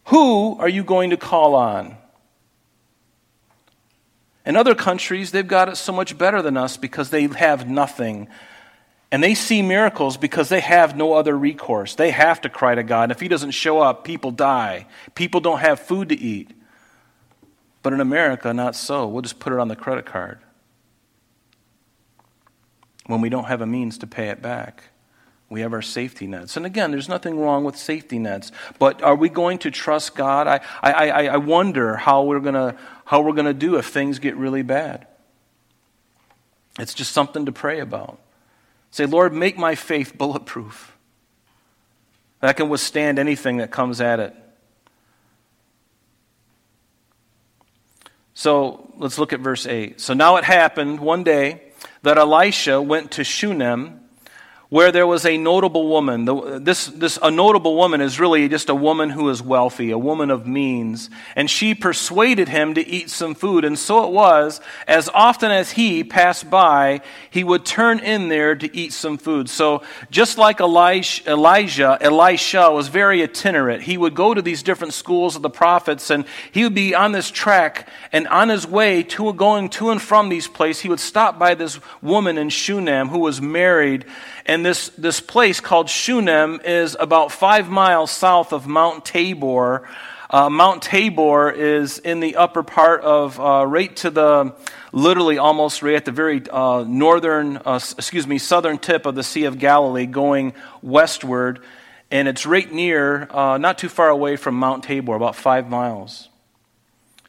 Who 0.08 0.58
are 0.58 0.68
you 0.68 0.84
going 0.84 1.08
to 1.08 1.16
call 1.16 1.54
on? 1.54 1.96
In 4.44 4.56
other 4.56 4.74
countries, 4.74 5.30
they've 5.30 5.48
got 5.48 5.70
it 5.70 5.76
so 5.76 5.90
much 5.90 6.18
better 6.18 6.42
than 6.42 6.58
us 6.58 6.76
because 6.76 7.08
they 7.08 7.28
have 7.28 7.66
nothing. 7.66 8.28
And 9.14 9.22
they 9.22 9.36
see 9.36 9.62
miracles 9.62 10.16
because 10.16 10.48
they 10.48 10.58
have 10.58 10.96
no 10.96 11.12
other 11.12 11.38
recourse. 11.38 11.94
They 11.94 12.10
have 12.10 12.40
to 12.40 12.48
cry 12.48 12.74
to 12.74 12.82
God. 12.82 13.04
And 13.04 13.12
If 13.12 13.20
He 13.20 13.28
doesn't 13.28 13.52
show 13.52 13.78
up, 13.78 14.02
people 14.02 14.32
die. 14.32 14.88
People 15.14 15.38
don't 15.38 15.60
have 15.60 15.78
food 15.78 16.08
to 16.08 16.18
eat. 16.18 16.50
But 17.84 17.92
in 17.92 18.00
America, 18.00 18.52
not 18.52 18.74
so. 18.74 19.06
We'll 19.06 19.22
just 19.22 19.38
put 19.38 19.52
it 19.52 19.60
on 19.60 19.68
the 19.68 19.76
credit 19.76 20.04
card 20.04 20.40
when 23.06 23.20
we 23.20 23.28
don't 23.28 23.44
have 23.44 23.60
a 23.60 23.66
means 23.66 23.98
to 23.98 24.08
pay 24.08 24.30
it 24.30 24.42
back. 24.42 24.82
We 25.48 25.60
have 25.60 25.72
our 25.72 25.80
safety 25.80 26.26
nets. 26.26 26.56
And 26.56 26.66
again, 26.66 26.90
there's 26.90 27.08
nothing 27.08 27.38
wrong 27.38 27.62
with 27.62 27.76
safety 27.76 28.18
nets. 28.18 28.50
But 28.80 29.00
are 29.00 29.14
we 29.14 29.28
going 29.28 29.58
to 29.58 29.70
trust 29.70 30.16
God? 30.16 30.48
I, 30.48 30.60
I, 30.82 31.26
I, 31.28 31.36
wonder 31.36 31.94
how 31.94 32.24
we're 32.24 32.40
going 32.40 32.76
how 33.04 33.20
we're 33.20 33.34
going 33.34 33.46
to 33.46 33.54
do 33.54 33.76
if 33.76 33.86
things 33.86 34.18
get 34.18 34.34
really 34.34 34.62
bad. 34.62 35.06
It's 36.80 36.94
just 36.94 37.12
something 37.12 37.46
to 37.46 37.52
pray 37.52 37.78
about. 37.78 38.18
Say, 38.94 39.06
Lord, 39.06 39.34
make 39.34 39.58
my 39.58 39.74
faith 39.74 40.16
bulletproof. 40.16 40.96
That 42.38 42.56
can 42.56 42.68
withstand 42.68 43.18
anything 43.18 43.56
that 43.56 43.72
comes 43.72 44.00
at 44.00 44.20
it. 44.20 44.32
So 48.34 48.94
let's 48.96 49.18
look 49.18 49.32
at 49.32 49.40
verse 49.40 49.66
8. 49.66 50.00
So 50.00 50.14
now 50.14 50.36
it 50.36 50.44
happened 50.44 51.00
one 51.00 51.24
day 51.24 51.72
that 52.02 52.18
Elisha 52.18 52.80
went 52.80 53.10
to 53.10 53.24
Shunem 53.24 53.98
where 54.68 54.90
there 54.90 55.06
was 55.06 55.26
a 55.26 55.36
notable 55.36 55.88
woman. 55.88 56.24
This, 56.64 56.86
this, 56.86 57.18
a 57.22 57.30
notable 57.30 57.76
woman 57.76 58.00
is 58.00 58.18
really 58.18 58.48
just 58.48 58.68
a 58.68 58.74
woman 58.74 59.10
who 59.10 59.28
is 59.28 59.42
wealthy, 59.42 59.90
a 59.90 59.98
woman 59.98 60.30
of 60.30 60.46
means. 60.46 61.10
And 61.36 61.50
she 61.50 61.74
persuaded 61.74 62.48
him 62.48 62.74
to 62.74 62.86
eat 62.86 63.10
some 63.10 63.34
food. 63.34 63.64
And 63.64 63.78
so 63.78 64.04
it 64.04 64.12
was, 64.12 64.60
as 64.88 65.08
often 65.10 65.50
as 65.50 65.72
he 65.72 66.02
passed 66.02 66.48
by, 66.48 67.02
he 67.30 67.44
would 67.44 67.64
turn 67.64 67.98
in 67.98 68.28
there 68.28 68.54
to 68.56 68.76
eat 68.76 68.92
some 68.92 69.18
food. 69.18 69.48
So 69.48 69.82
just 70.10 70.38
like 70.38 70.60
Elijah, 70.60 71.30
Elijah, 71.30 71.98
Elisha 72.00 72.70
was 72.72 72.88
very 72.88 73.22
itinerant. 73.22 73.82
He 73.82 73.98
would 73.98 74.14
go 74.14 74.32
to 74.32 74.42
these 74.42 74.62
different 74.62 74.94
schools 74.94 75.36
of 75.36 75.42
the 75.42 75.50
prophets 75.50 76.10
and 76.10 76.24
he 76.52 76.64
would 76.64 76.74
be 76.74 76.94
on 76.94 77.12
this 77.12 77.30
track 77.30 77.88
and 78.12 78.26
on 78.28 78.48
his 78.48 78.66
way 78.66 79.02
to 79.02 79.32
going 79.34 79.68
to 79.68 79.90
and 79.90 80.00
from 80.00 80.28
these 80.28 80.48
places, 80.48 80.82
he 80.82 80.88
would 80.88 81.00
stop 81.00 81.38
by 81.38 81.54
this 81.54 81.80
woman 82.02 82.38
in 82.38 82.48
Shunem 82.48 83.08
who 83.08 83.18
was 83.18 83.40
married 83.40 84.04
and 84.46 84.53
this, 84.62 84.90
this 84.90 85.20
place 85.20 85.60
called 85.60 85.88
Shunem 85.88 86.60
is 86.64 86.96
about 87.00 87.32
five 87.32 87.70
miles 87.70 88.10
south 88.10 88.52
of 88.52 88.66
Mount 88.66 89.04
Tabor. 89.04 89.88
Uh, 90.28 90.50
Mount 90.50 90.82
Tabor 90.82 91.50
is 91.50 91.98
in 91.98 92.20
the 92.20 92.36
upper 92.36 92.62
part 92.62 93.00
of, 93.02 93.40
uh, 93.40 93.64
right 93.66 93.94
to 93.96 94.10
the, 94.10 94.54
literally 94.92 95.38
almost 95.38 95.82
right 95.82 95.94
at 95.94 96.04
the 96.04 96.12
very 96.12 96.42
uh, 96.50 96.84
northern, 96.86 97.56
uh, 97.56 97.80
excuse 97.96 98.26
me, 98.26 98.38
southern 98.38 98.78
tip 98.78 99.06
of 99.06 99.14
the 99.14 99.22
Sea 99.22 99.44
of 99.44 99.58
Galilee 99.58 100.06
going 100.06 100.52
westward. 100.82 101.60
And 102.10 102.28
it's 102.28 102.46
right 102.46 102.70
near, 102.70 103.26
uh, 103.30 103.58
not 103.58 103.78
too 103.78 103.88
far 103.88 104.08
away 104.08 104.36
from 104.36 104.56
Mount 104.56 104.84
Tabor, 104.84 105.16
about 105.16 105.36
five 105.36 105.68
miles. 105.68 106.28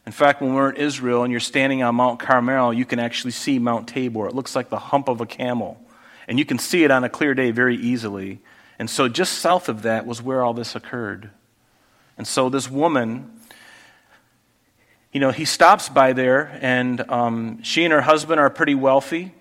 In 0.05 0.11
fact, 0.11 0.41
when 0.41 0.53
we're 0.53 0.69
in 0.69 0.75
Israel 0.75 1.23
and 1.23 1.31
you're 1.31 1.39
standing 1.39 1.81
on 1.81 1.95
Mount 1.95 2.19
Carmel, 2.19 2.73
you 2.73 2.85
can 2.85 2.99
actually 2.99 3.31
see 3.31 3.57
Mount 3.57 3.87
Tabor. 3.87 4.27
It 4.27 4.35
looks 4.35 4.55
like 4.55 4.69
the 4.69 4.77
hump 4.77 5.07
of 5.07 5.21
a 5.21 5.25
camel. 5.25 5.81
And 6.27 6.39
you 6.39 6.45
can 6.45 6.59
see 6.59 6.83
it 6.83 6.91
on 6.91 7.03
a 7.03 7.09
clear 7.09 7.33
day 7.33 7.51
very 7.51 7.75
easily. 7.75 8.39
And 8.79 8.89
so 8.89 9.07
just 9.07 9.39
south 9.39 9.69
of 9.69 9.83
that 9.83 10.05
was 10.05 10.21
where 10.21 10.43
all 10.43 10.53
this 10.53 10.75
occurred. 10.75 11.29
And 12.17 12.27
so 12.27 12.49
this 12.49 12.69
woman, 12.69 13.39
you 15.11 15.19
know, 15.19 15.31
he 15.31 15.45
stops 15.45 15.89
by 15.89 16.13
there, 16.13 16.57
and 16.61 17.01
um, 17.09 17.61
she 17.63 17.83
and 17.83 17.93
her 17.93 18.01
husband 18.01 18.39
are 18.39 18.49
pretty 18.49 18.75
wealthy. 18.75 19.33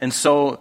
And 0.00 0.12
so 0.12 0.60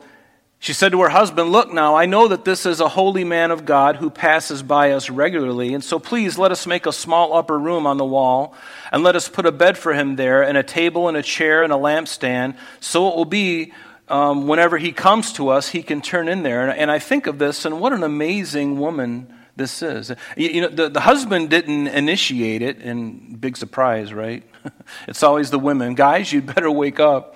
she 0.60 0.74
said 0.74 0.92
to 0.92 1.02
her 1.02 1.10
husband, 1.10 1.52
Look 1.52 1.74
now, 1.74 1.96
I 1.96 2.06
know 2.06 2.28
that 2.28 2.46
this 2.46 2.66
is 2.66 2.80
a 2.80 2.88
holy 2.88 3.24
man 3.24 3.52
of 3.52 3.66
God 3.66 3.96
who 3.96 4.10
passes 4.10 4.62
by 4.62 4.92
us 4.92 5.10
regularly, 5.10 5.74
and 5.74 5.84
so 5.84 5.98
please 5.98 6.38
let 6.38 6.52
us 6.52 6.68
make 6.68 6.86
a 6.86 6.94
small 6.94 7.34
upper 7.34 7.58
room 7.58 7.88
on 7.88 7.98
the 7.98 8.06
wall, 8.06 8.54
and 8.92 9.04
let 9.04 9.16
us 9.16 9.28
put 9.28 9.46
a 9.46 9.52
bed 9.52 9.78
for 9.78 9.94
him 9.94 10.18
there, 10.18 10.44
and 10.44 10.58
a 10.58 10.64
table, 10.64 11.08
and 11.08 11.18
a 11.18 11.24
chair, 11.24 11.64
and 11.64 11.74
a 11.74 11.78
lampstand, 11.78 12.56
so 12.80 13.10
it 13.10 13.16
will 13.16 13.26
be 13.26 13.74
um, 14.12 14.48
whenever 14.48 14.78
he 14.78 14.92
comes 14.92 15.34
to 15.34 15.50
us, 15.50 15.70
he 15.70 15.82
can 15.82 16.02
turn 16.02 16.28
in 16.28 16.44
there. 16.44 16.70
And, 16.70 16.78
and, 16.78 16.92
I 16.92 17.00
think 17.00 17.28
of 17.28 17.40
this, 17.40 17.66
and 17.66 17.80
what 17.80 17.94
an 17.94 18.04
amazing 18.04 18.78
woman 18.78 19.34
this 19.56 19.82
is. 19.82 20.12
You, 20.36 20.50
you 20.50 20.62
know, 20.62 20.68
the, 20.68 20.90
the 20.90 21.00
husband 21.00 21.50
didn't 21.50 21.88
initiate 21.88 22.62
it, 22.62 22.80
and 22.80 23.40
big 23.40 23.56
surprise, 23.56 24.14
right? 24.14 24.44
it's 25.08 25.24
always 25.24 25.50
the 25.50 25.60
women. 25.60 25.96
Guys, 25.96 26.32
you'd 26.32 26.46
better 26.46 26.70
wake 26.70 27.00
up. 27.00 27.36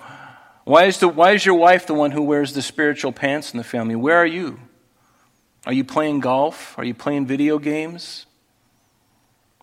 Why 0.64 0.84
is, 0.84 0.98
the, 0.98 1.08
why 1.08 1.32
is 1.32 1.46
your 1.46 1.54
wife 1.54 1.86
the 1.86 1.94
one 1.94 2.10
who 2.10 2.22
wears 2.22 2.52
the 2.52 2.62
spiritual 2.62 3.12
pants 3.12 3.52
in 3.52 3.58
the 3.58 3.64
family? 3.64 3.96
Where 3.96 4.16
are 4.16 4.26
you? 4.26 4.60
Are 5.64 5.72
you 5.72 5.84
playing 5.84 6.20
golf? 6.20 6.78
Are 6.78 6.84
you 6.84 6.94
playing 6.94 7.26
video 7.26 7.58
games? 7.58 8.26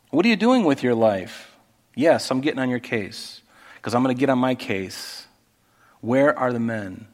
What 0.10 0.26
are 0.26 0.30
you 0.30 0.36
doing 0.36 0.64
with 0.64 0.82
your 0.82 0.96
life? 0.96 1.56
Yes, 1.96 2.32
I'm 2.32 2.42
getting 2.42 2.60
on 2.60 2.70
your 2.70 2.80
case 2.80 3.42
because 3.76 3.94
I'm 3.94 4.04
going 4.04 4.16
to 4.16 4.20
get 4.20 4.30
on 4.30 4.40
my 4.40 4.56
case. 4.56 5.23
Where 6.04 6.38
are 6.38 6.52
the 6.52 6.60
men? 6.60 7.08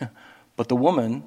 but 0.56 0.68
the 0.68 0.74
woman, 0.74 1.22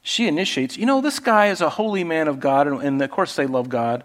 she 0.00 0.28
initiates, 0.28 0.76
you 0.76 0.86
know, 0.86 1.00
this 1.00 1.18
guy 1.18 1.48
is 1.48 1.60
a 1.60 1.68
holy 1.68 2.04
man 2.04 2.28
of 2.28 2.38
God, 2.38 2.68
and, 2.68 2.80
and 2.80 3.02
of 3.02 3.10
course 3.10 3.34
they 3.34 3.48
love 3.48 3.68
God. 3.68 4.04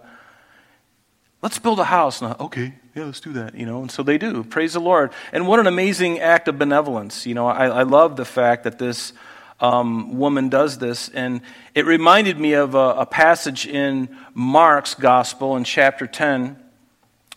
Let's 1.43 1.59
build 1.59 1.79
a 1.79 1.83
house. 1.83 2.23
And, 2.23 2.35
okay, 2.39 2.73
yeah, 2.95 3.03
let's 3.03 3.19
do 3.19 3.33
that, 3.33 3.53
you 3.53 3.67
know. 3.67 3.81
And 3.81 3.91
so 3.91 4.01
they 4.01 4.17
do. 4.17 4.43
Praise 4.45 4.73
the 4.73 4.79
Lord. 4.79 5.11
And 5.31 5.47
what 5.47 5.59
an 5.59 5.67
amazing 5.67 6.19
act 6.19 6.47
of 6.47 6.57
benevolence. 6.57 7.27
You 7.27 7.35
know, 7.35 7.45
I, 7.45 7.67
I 7.67 7.83
love 7.83 8.15
the 8.15 8.25
fact 8.25 8.63
that 8.63 8.79
this 8.79 9.13
um, 9.59 10.17
woman 10.17 10.49
does 10.49 10.79
this. 10.79 11.07
And 11.09 11.41
it 11.75 11.85
reminded 11.85 12.39
me 12.39 12.53
of 12.53 12.73
a, 12.73 12.95
a 12.97 13.05
passage 13.05 13.67
in 13.67 14.09
Mark's 14.33 14.95
gospel 14.95 15.55
in 15.55 15.65
chapter 15.65 16.07
10, 16.07 16.57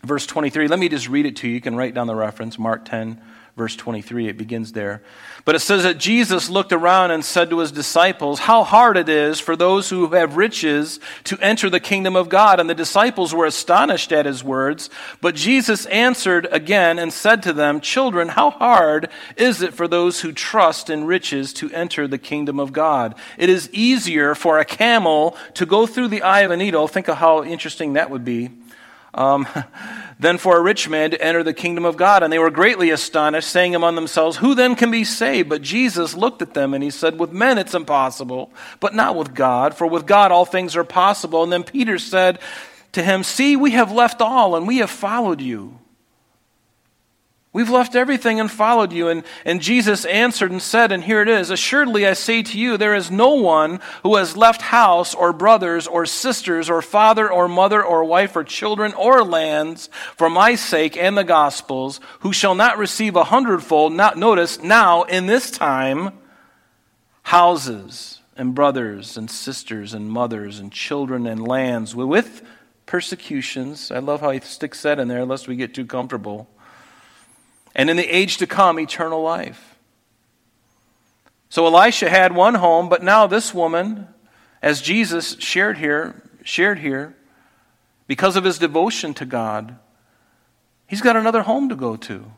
verse 0.03 0.25
23. 0.25 0.69
Let 0.69 0.79
me 0.79 0.89
just 0.89 1.11
read 1.11 1.27
it 1.27 1.37
to 1.37 1.49
you. 1.49 1.53
You 1.53 1.61
can 1.61 1.77
write 1.77 1.93
down 1.93 2.07
the 2.07 2.17
reference, 2.17 2.59
Mark 2.59 2.87
10, 2.87 3.21
verse 3.61 3.77
23, 3.77 4.27
it 4.27 4.39
begins 4.39 4.73
there. 4.73 5.03
But 5.45 5.55
it 5.55 5.59
says 5.59 5.83
that 5.83 5.99
Jesus 5.99 6.49
looked 6.49 6.73
around 6.73 7.11
and 7.11 7.23
said 7.23 7.51
to 7.51 7.59
his 7.59 7.71
disciples, 7.71 8.41
How 8.41 8.65
hard 8.65 8.97
it 8.97 9.07
is 9.07 9.39
for 9.39 9.55
those 9.55 9.91
who 9.91 10.07
have 10.13 10.39
riches 10.39 10.99
to 11.25 11.37
enter 11.41 11.69
the 11.69 11.79
kingdom 11.79 12.17
of 12.17 12.31
God. 12.31 12.59
And 12.59 12.71
the 12.71 12.75
disciples 12.75 13.35
were 13.35 13.45
astonished 13.45 14.13
at 14.13 14.25
his 14.25 14.43
words. 14.43 14.89
But 15.21 15.35
Jesus 15.35 15.85
answered 15.87 16.49
again 16.51 16.99
and 16.99 17.13
said 17.13 17.43
to 17.43 17.53
them, 17.53 17.83
Children, 17.83 18.29
how 18.29 18.49
hard 18.49 19.11
is 19.37 19.61
it 19.61 19.75
for 19.75 19.87
those 19.87 20.23
who 20.23 20.33
trust 20.33 20.89
in 20.89 21.05
riches 21.05 21.53
to 21.55 21.71
enter 21.73 22.09
the 22.09 22.17
kingdom 22.17 22.59
of 22.59 22.73
God? 22.73 23.15
It 23.37 23.51
is 23.51 23.69
easier 23.75 24.35
for 24.35 24.59
a 24.59 24.65
camel 24.65 25.37
to 25.53 25.67
go 25.67 25.87
through 25.87 26.09
the 26.09 26.23
eye 26.23 26.41
of 26.41 26.51
a 26.51 26.57
needle. 26.57 26.89
Think 26.89 27.09
of 27.09 27.19
how 27.19 27.45
interesting 27.45 27.93
that 27.93 28.09
would 28.09 28.25
be 28.25 28.49
um, 29.15 29.47
than 30.19 30.39
for 30.39 30.57
a 30.57 30.63
rich 30.63 30.89
man 30.89 31.11
to 31.11 31.23
enter 31.23 31.43
the 31.43 31.55
kingdom 31.55 31.85
of 31.85 31.97
God. 31.97 32.23
And 32.23 32.33
they 32.33 32.39
were 32.39 32.51
greatly 32.51 32.91
astonished, 32.91 33.49
saying 33.49 33.75
among 33.75 33.95
themselves, 33.95 34.37
Who 34.39 34.55
then 34.55 34.77
can 34.77 34.91
be 34.91 35.05
saved? 35.05 35.49
But 35.49 35.63
Jesus 35.63 36.15
looked 36.15 36.43
at 36.43 36.55
them 36.55 36.75
and 36.75 36.83
he 36.83 36.91
said, 36.91 37.19
With 37.19 37.33
men 37.33 37.59
it's 37.59 37.75
impossible, 37.75 38.53
but 38.81 38.95
not 38.95 39.17
with 39.17 39.35
God, 39.35 39.75
for 39.75 39.87
with 39.87 40.07
God 40.07 40.33
all 40.33 40.45
things 40.45 40.77
are 40.77 40.85
possible. 40.85 41.43
And 41.43 41.53
then 41.53 41.65
Peter 41.65 41.99
said 41.99 42.39
to 42.93 43.03
him, 43.03 43.23
See, 43.23 43.57
we 43.57 43.73
have 43.73 43.93
left 43.93 44.21
all 44.21 44.57
and 44.57 44.67
we 44.67 44.79
have 44.79 44.91
followed 44.91 45.41
you. 45.41 45.79
We've 47.53 47.71
left 47.71 47.97
everything 47.97 48.39
and 48.39 48.49
followed 48.49 48.93
you. 48.93 49.09
And, 49.09 49.25
and 49.45 49.61
Jesus 49.61 50.05
answered 50.05 50.53
and 50.53 50.63
said, 50.63 50.93
and 50.93 51.03
here 51.03 51.21
it 51.21 51.29
is 51.29 51.51
Assuredly 51.51 52.07
I 52.07 52.13
say 52.13 52.45
to 52.45 52.59
you, 52.59 52.77
there 52.77 52.95
is 52.95 53.11
no 53.11 53.35
one 53.35 53.81
who 54.05 54.17
has 54.17 54.37
left 54.37 54.63
house 54.63 55.17
or 55.17 55.33
brothers 55.33 55.89
or 55.89 56.07
sisters 56.07 56.71
or 56.71 56.81
father 56.81 57.31
or 57.31 57.49
mother 57.49 57.83
or 57.83 58.05
wife 58.05 58.37
or 58.37 58.45
children 58.45 58.95
or 58.95 59.25
lands 59.25 59.89
for 60.17 60.31
my 60.31 60.55
sake 60.55 60.97
and 60.97 61.19
the 61.19 61.25
gospel's 61.25 62.01
who 62.21 62.33
shall 62.33 62.55
not 62.55 62.79
receive 62.79 63.17
a 63.17 63.25
hundredfold, 63.25 63.93
not 63.93 64.17
notice 64.17 64.63
now 64.63 65.03
in 65.03 65.27
this 65.27 65.51
time, 65.51 66.13
houses 67.23 68.21
and 68.37 68.55
brothers 68.55 69.17
and 69.17 69.29
sisters 69.29 69.93
and 69.93 70.09
mothers 70.09 70.61
and 70.61 70.71
children 70.71 71.27
and 71.27 71.47
lands 71.47 71.97
with 71.97 72.43
persecutions. 72.87 73.91
I 73.91 73.99
love 73.99 74.21
how 74.21 74.31
he 74.31 74.39
sticks 74.39 74.83
that 74.83 75.01
in 75.01 75.09
there, 75.09 75.25
lest 75.25 75.49
we 75.49 75.57
get 75.57 75.75
too 75.75 75.85
comfortable 75.85 76.49
and 77.75 77.91
in 77.91 77.97
the 77.97 78.07
age 78.07 78.39
to 78.39 78.47
come, 78.47 78.79
eternal 78.79 79.23
life. 79.23 79.79
So 81.49 81.67
Elisha 81.67 82.09
had 82.09 82.35
one 82.35 82.55
home, 82.55 82.89
but 82.89 83.03
now 83.03 83.27
this 83.27 83.53
woman, 83.53 84.09
as 84.63 84.81
Jesus 84.81 85.37
shared 85.41 85.79
here, 85.79 86.23
shared 86.45 86.79
here, 86.79 87.17
because 88.07 88.37
of 88.37 88.45
his 88.45 88.59
devotion 88.59 89.15
to 89.15 89.25
God, 89.25 89.77
he's 90.87 91.01
got 91.01 91.17
another 91.17 91.43
home 91.43 91.69
to 91.69 91.77
go 91.77 91.97
to. 91.97 92.33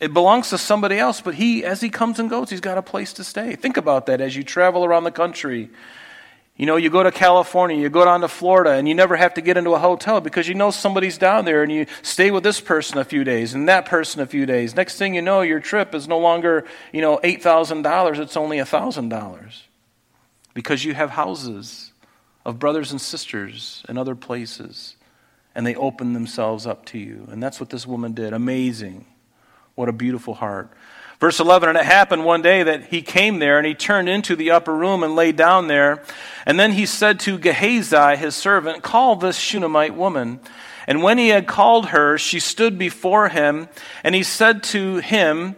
It 0.00 0.14
belongs 0.14 0.48
to 0.48 0.58
somebody 0.58 0.98
else, 0.98 1.20
but 1.20 1.34
he, 1.34 1.62
as 1.64 1.82
he 1.82 1.90
comes 1.90 2.18
and 2.18 2.30
goes, 2.30 2.48
he's 2.48 2.60
got 2.60 2.78
a 2.78 2.82
place 2.82 3.12
to 3.14 3.24
stay. 3.24 3.54
Think 3.54 3.76
about 3.76 4.06
that 4.06 4.22
as 4.22 4.34
you 4.34 4.42
travel 4.42 4.84
around 4.84 5.04
the 5.04 5.10
country 5.10 5.68
you 6.56 6.66
know, 6.66 6.76
you 6.76 6.90
go 6.90 7.02
to 7.02 7.10
California, 7.10 7.76
you 7.76 7.88
go 7.88 8.04
down 8.04 8.20
to 8.20 8.28
Florida, 8.28 8.72
and 8.72 8.86
you 8.86 8.94
never 8.94 9.16
have 9.16 9.34
to 9.34 9.40
get 9.40 9.56
into 9.56 9.70
a 9.70 9.78
hotel 9.78 10.20
because 10.20 10.46
you 10.46 10.54
know 10.54 10.70
somebody's 10.70 11.16
down 11.16 11.44
there, 11.46 11.62
and 11.62 11.72
you 11.72 11.86
stay 12.02 12.30
with 12.30 12.42
this 12.42 12.60
person 12.60 12.98
a 12.98 13.04
few 13.04 13.24
days 13.24 13.54
and 13.54 13.68
that 13.68 13.86
person 13.86 14.20
a 14.20 14.26
few 14.26 14.44
days. 14.44 14.76
Next 14.76 14.96
thing 14.96 15.14
you 15.14 15.22
know, 15.22 15.40
your 15.40 15.60
trip 15.60 15.94
is 15.94 16.06
no 16.06 16.18
longer, 16.18 16.66
you 16.92 17.00
know, 17.00 17.18
$8,000, 17.18 18.18
it's 18.18 18.36
only 18.36 18.58
$1,000 18.58 19.62
because 20.52 20.84
you 20.84 20.92
have 20.92 21.10
houses 21.10 21.92
of 22.44 22.58
brothers 22.58 22.90
and 22.90 23.00
sisters 23.00 23.84
in 23.88 23.96
other 23.96 24.14
places, 24.14 24.96
and 25.54 25.66
they 25.66 25.74
open 25.74 26.12
themselves 26.12 26.66
up 26.66 26.84
to 26.86 26.98
you. 26.98 27.26
And 27.30 27.42
that's 27.42 27.58
what 27.58 27.70
this 27.70 27.86
woman 27.86 28.12
did. 28.12 28.32
Amazing. 28.32 29.06
What 29.74 29.88
a 29.88 29.92
beautiful 29.92 30.34
heart. 30.34 30.70
Verse 31.20 31.38
11, 31.38 31.68
and 31.68 31.76
it 31.76 31.84
happened 31.84 32.24
one 32.24 32.40
day 32.40 32.62
that 32.62 32.84
he 32.86 33.02
came 33.02 33.40
there 33.40 33.58
and 33.58 33.66
he 33.66 33.74
turned 33.74 34.08
into 34.08 34.34
the 34.34 34.50
upper 34.50 34.74
room 34.74 35.02
and 35.02 35.14
lay 35.14 35.32
down 35.32 35.66
there. 35.66 36.02
And 36.46 36.58
then 36.58 36.72
he 36.72 36.86
said 36.86 37.20
to 37.20 37.38
Gehazi, 37.38 38.16
his 38.16 38.34
servant, 38.34 38.82
Call 38.82 39.16
this 39.16 39.36
Shunammite 39.36 39.94
woman. 39.94 40.40
And 40.86 41.02
when 41.02 41.18
he 41.18 41.28
had 41.28 41.46
called 41.46 41.90
her, 41.90 42.16
she 42.16 42.40
stood 42.40 42.78
before 42.78 43.28
him, 43.28 43.68
and 44.02 44.14
he 44.14 44.22
said 44.22 44.62
to 44.64 44.96
him, 44.96 45.56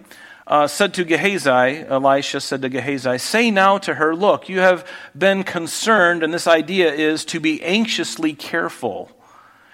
uh, 0.48 0.66
said 0.66 0.92
to 0.94 1.04
Gehazi, 1.04 1.84
Elisha 1.86 2.40
said 2.40 2.60
to 2.62 2.68
Gehazi, 2.68 3.16
Say 3.18 3.52
now 3.52 3.78
to 3.78 3.94
her, 3.94 4.16
Look, 4.16 4.48
you 4.48 4.58
have 4.58 4.86
been 5.16 5.44
concerned, 5.44 6.24
and 6.24 6.34
this 6.34 6.48
idea 6.48 6.92
is 6.92 7.24
to 7.26 7.38
be 7.38 7.62
anxiously 7.62 8.34
careful. 8.34 9.10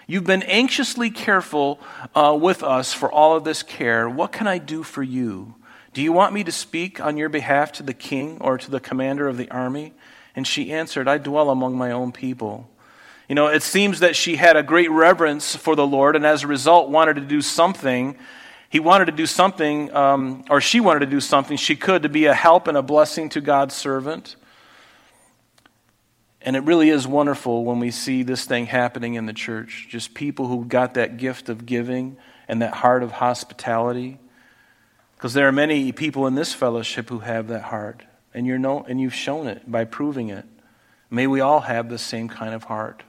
You've 0.06 0.24
been 0.24 0.42
anxiously 0.42 1.10
careful 1.10 1.80
uh, 2.14 2.36
with 2.38 2.62
us 2.62 2.92
for 2.92 3.10
all 3.10 3.36
of 3.36 3.44
this 3.44 3.62
care. 3.62 4.08
What 4.08 4.32
can 4.32 4.46
I 4.46 4.58
do 4.58 4.82
for 4.82 5.02
you? 5.02 5.54
Do 5.92 6.02
you 6.02 6.12
want 6.12 6.32
me 6.32 6.44
to 6.44 6.52
speak 6.52 7.00
on 7.00 7.16
your 7.16 7.28
behalf 7.28 7.72
to 7.72 7.82
the 7.82 7.94
king 7.94 8.38
or 8.40 8.58
to 8.58 8.70
the 8.70 8.80
commander 8.80 9.26
of 9.26 9.36
the 9.36 9.50
army? 9.50 9.94
And 10.36 10.46
she 10.46 10.72
answered, 10.72 11.08
I 11.08 11.18
dwell 11.18 11.50
among 11.50 11.76
my 11.76 11.90
own 11.90 12.12
people. 12.12 12.70
You 13.28 13.34
know, 13.34 13.48
it 13.48 13.62
seems 13.62 14.00
that 14.00 14.16
she 14.16 14.36
had 14.36 14.56
a 14.56 14.62
great 14.62 14.90
reverence 14.90 15.54
for 15.54 15.76
the 15.76 15.86
Lord, 15.86 16.16
and 16.16 16.24
as 16.24 16.44
a 16.44 16.46
result, 16.46 16.88
wanted 16.88 17.16
to 17.16 17.22
do 17.22 17.42
something. 17.42 18.16
He 18.70 18.80
wanted 18.80 19.06
to 19.06 19.12
do 19.12 19.26
something, 19.26 19.94
um, 19.94 20.44
or 20.48 20.60
she 20.60 20.80
wanted 20.80 21.00
to 21.00 21.06
do 21.06 21.20
something 21.20 21.56
she 21.56 21.76
could 21.76 22.02
to 22.02 22.08
be 22.08 22.26
a 22.26 22.34
help 22.34 22.68
and 22.68 22.76
a 22.76 22.82
blessing 22.82 23.28
to 23.30 23.40
God's 23.40 23.74
servant. 23.74 24.36
And 26.40 26.56
it 26.56 26.60
really 26.60 26.88
is 26.88 27.06
wonderful 27.06 27.64
when 27.64 27.80
we 27.80 27.90
see 27.90 28.22
this 28.22 28.44
thing 28.44 28.66
happening 28.66 29.14
in 29.14 29.26
the 29.26 29.32
church. 29.32 29.88
Just 29.90 30.14
people 30.14 30.46
who 30.46 30.64
got 30.64 30.94
that 30.94 31.16
gift 31.16 31.48
of 31.48 31.66
giving 31.66 32.16
and 32.46 32.62
that 32.62 32.74
heart 32.74 33.02
of 33.02 33.12
hospitality. 33.12 34.18
Because 35.18 35.34
there 35.34 35.48
are 35.48 35.52
many 35.52 35.90
people 35.90 36.28
in 36.28 36.36
this 36.36 36.54
fellowship 36.54 37.08
who 37.08 37.18
have 37.18 37.48
that 37.48 37.62
heart. 37.62 38.04
And, 38.32 38.46
you're 38.46 38.56
no, 38.56 38.84
and 38.84 39.00
you've 39.00 39.14
shown 39.14 39.48
it 39.48 39.68
by 39.68 39.84
proving 39.84 40.28
it. 40.28 40.44
May 41.10 41.26
we 41.26 41.40
all 41.40 41.58
have 41.62 41.88
the 41.88 41.98
same 41.98 42.28
kind 42.28 42.54
of 42.54 42.64
heart. 42.64 43.02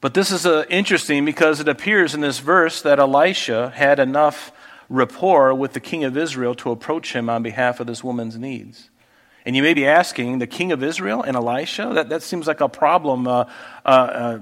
But 0.00 0.14
this 0.14 0.32
is 0.32 0.44
uh, 0.44 0.64
interesting 0.68 1.24
because 1.24 1.60
it 1.60 1.68
appears 1.68 2.12
in 2.12 2.22
this 2.22 2.40
verse 2.40 2.82
that 2.82 2.98
Elisha 2.98 3.70
had 3.72 4.00
enough 4.00 4.50
rapport 4.88 5.54
with 5.54 5.74
the 5.74 5.80
king 5.80 6.02
of 6.02 6.16
Israel 6.16 6.56
to 6.56 6.72
approach 6.72 7.12
him 7.12 7.30
on 7.30 7.44
behalf 7.44 7.78
of 7.78 7.86
this 7.86 8.02
woman's 8.02 8.36
needs. 8.36 8.90
And 9.46 9.54
you 9.54 9.62
may 9.62 9.74
be 9.74 9.86
asking, 9.86 10.40
the 10.40 10.48
king 10.48 10.72
of 10.72 10.82
Israel 10.82 11.22
and 11.22 11.36
Elisha? 11.36 11.92
That, 11.94 12.08
that 12.08 12.24
seems 12.24 12.48
like 12.48 12.60
a 12.60 12.68
problem. 12.68 13.28
Uh, 13.28 13.44
uh, 13.84 13.88
uh 13.88 14.38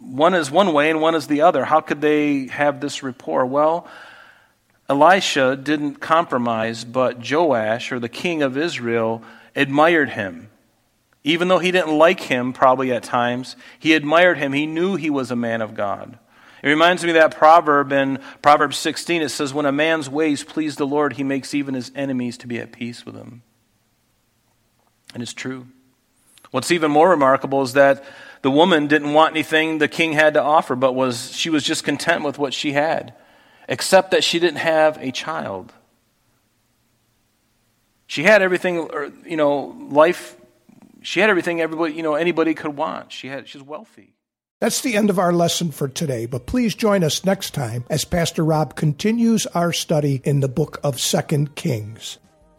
one 0.00 0.34
is 0.34 0.50
one 0.50 0.72
way 0.72 0.90
and 0.90 1.00
one 1.00 1.14
is 1.14 1.26
the 1.26 1.42
other. 1.42 1.64
How 1.64 1.80
could 1.80 2.00
they 2.00 2.46
have 2.46 2.80
this 2.80 3.02
rapport? 3.02 3.46
Well, 3.46 3.86
Elisha 4.88 5.56
didn't 5.56 5.96
compromise, 5.96 6.84
but 6.84 7.18
Joash, 7.28 7.92
or 7.92 8.00
the 8.00 8.08
king 8.08 8.42
of 8.42 8.56
Israel, 8.56 9.22
admired 9.54 10.10
him. 10.10 10.48
Even 11.22 11.48
though 11.48 11.58
he 11.58 11.70
didn't 11.70 11.96
like 11.96 12.20
him, 12.20 12.52
probably 12.52 12.92
at 12.92 13.02
times, 13.02 13.56
he 13.78 13.94
admired 13.94 14.38
him. 14.38 14.52
He 14.52 14.66
knew 14.66 14.96
he 14.96 15.10
was 15.10 15.30
a 15.30 15.36
man 15.36 15.60
of 15.60 15.74
God. 15.74 16.18
It 16.62 16.68
reminds 16.68 17.02
me 17.04 17.10
of 17.10 17.14
that 17.14 17.36
proverb 17.36 17.92
in 17.92 18.18
Proverbs 18.42 18.78
16. 18.78 19.22
It 19.22 19.28
says, 19.28 19.54
When 19.54 19.66
a 19.66 19.72
man's 19.72 20.08
ways 20.08 20.44
please 20.44 20.76
the 20.76 20.86
Lord, 20.86 21.14
he 21.14 21.22
makes 21.22 21.54
even 21.54 21.74
his 21.74 21.92
enemies 21.94 22.36
to 22.38 22.46
be 22.46 22.58
at 22.58 22.72
peace 22.72 23.06
with 23.06 23.14
him. 23.14 23.42
And 25.14 25.22
it's 25.22 25.34
true. 25.34 25.66
What's 26.50 26.70
even 26.70 26.90
more 26.90 27.10
remarkable 27.10 27.62
is 27.62 27.74
that 27.74 28.04
the 28.42 28.50
woman 28.50 28.86
didn't 28.86 29.12
want 29.12 29.32
anything 29.32 29.78
the 29.78 29.88
king 29.88 30.12
had 30.12 30.34
to 30.34 30.42
offer, 30.42 30.74
but 30.74 30.94
was, 30.94 31.32
she 31.36 31.50
was 31.50 31.62
just 31.62 31.84
content 31.84 32.24
with 32.24 32.38
what 32.38 32.54
she 32.54 32.72
had, 32.72 33.14
except 33.68 34.10
that 34.10 34.24
she 34.24 34.38
didn't 34.38 34.58
have 34.58 34.98
a 35.00 35.12
child. 35.12 35.72
She 38.06 38.24
had 38.24 38.42
everything, 38.42 38.88
er, 38.92 39.12
you 39.24 39.36
know, 39.36 39.76
life, 39.90 40.36
she 41.02 41.20
had 41.20 41.30
everything 41.30 41.60
everybody, 41.60 41.94
you 41.94 42.02
know, 42.02 42.14
anybody 42.14 42.54
could 42.54 42.76
want. 42.76 43.12
She 43.12 43.28
had, 43.28 43.46
she's 43.46 43.62
wealthy. 43.62 44.14
That's 44.58 44.82
the 44.82 44.96
end 44.96 45.08
of 45.08 45.18
our 45.18 45.32
lesson 45.32 45.70
for 45.70 45.88
today, 45.88 46.26
but 46.26 46.46
please 46.46 46.74
join 46.74 47.04
us 47.04 47.24
next 47.24 47.54
time 47.54 47.84
as 47.88 48.04
Pastor 48.04 48.44
Rob 48.44 48.74
continues 48.74 49.46
our 49.46 49.72
study 49.72 50.20
in 50.24 50.40
the 50.40 50.48
book 50.48 50.78
of 50.82 51.00
Second 51.00 51.54
Kings. 51.54 52.18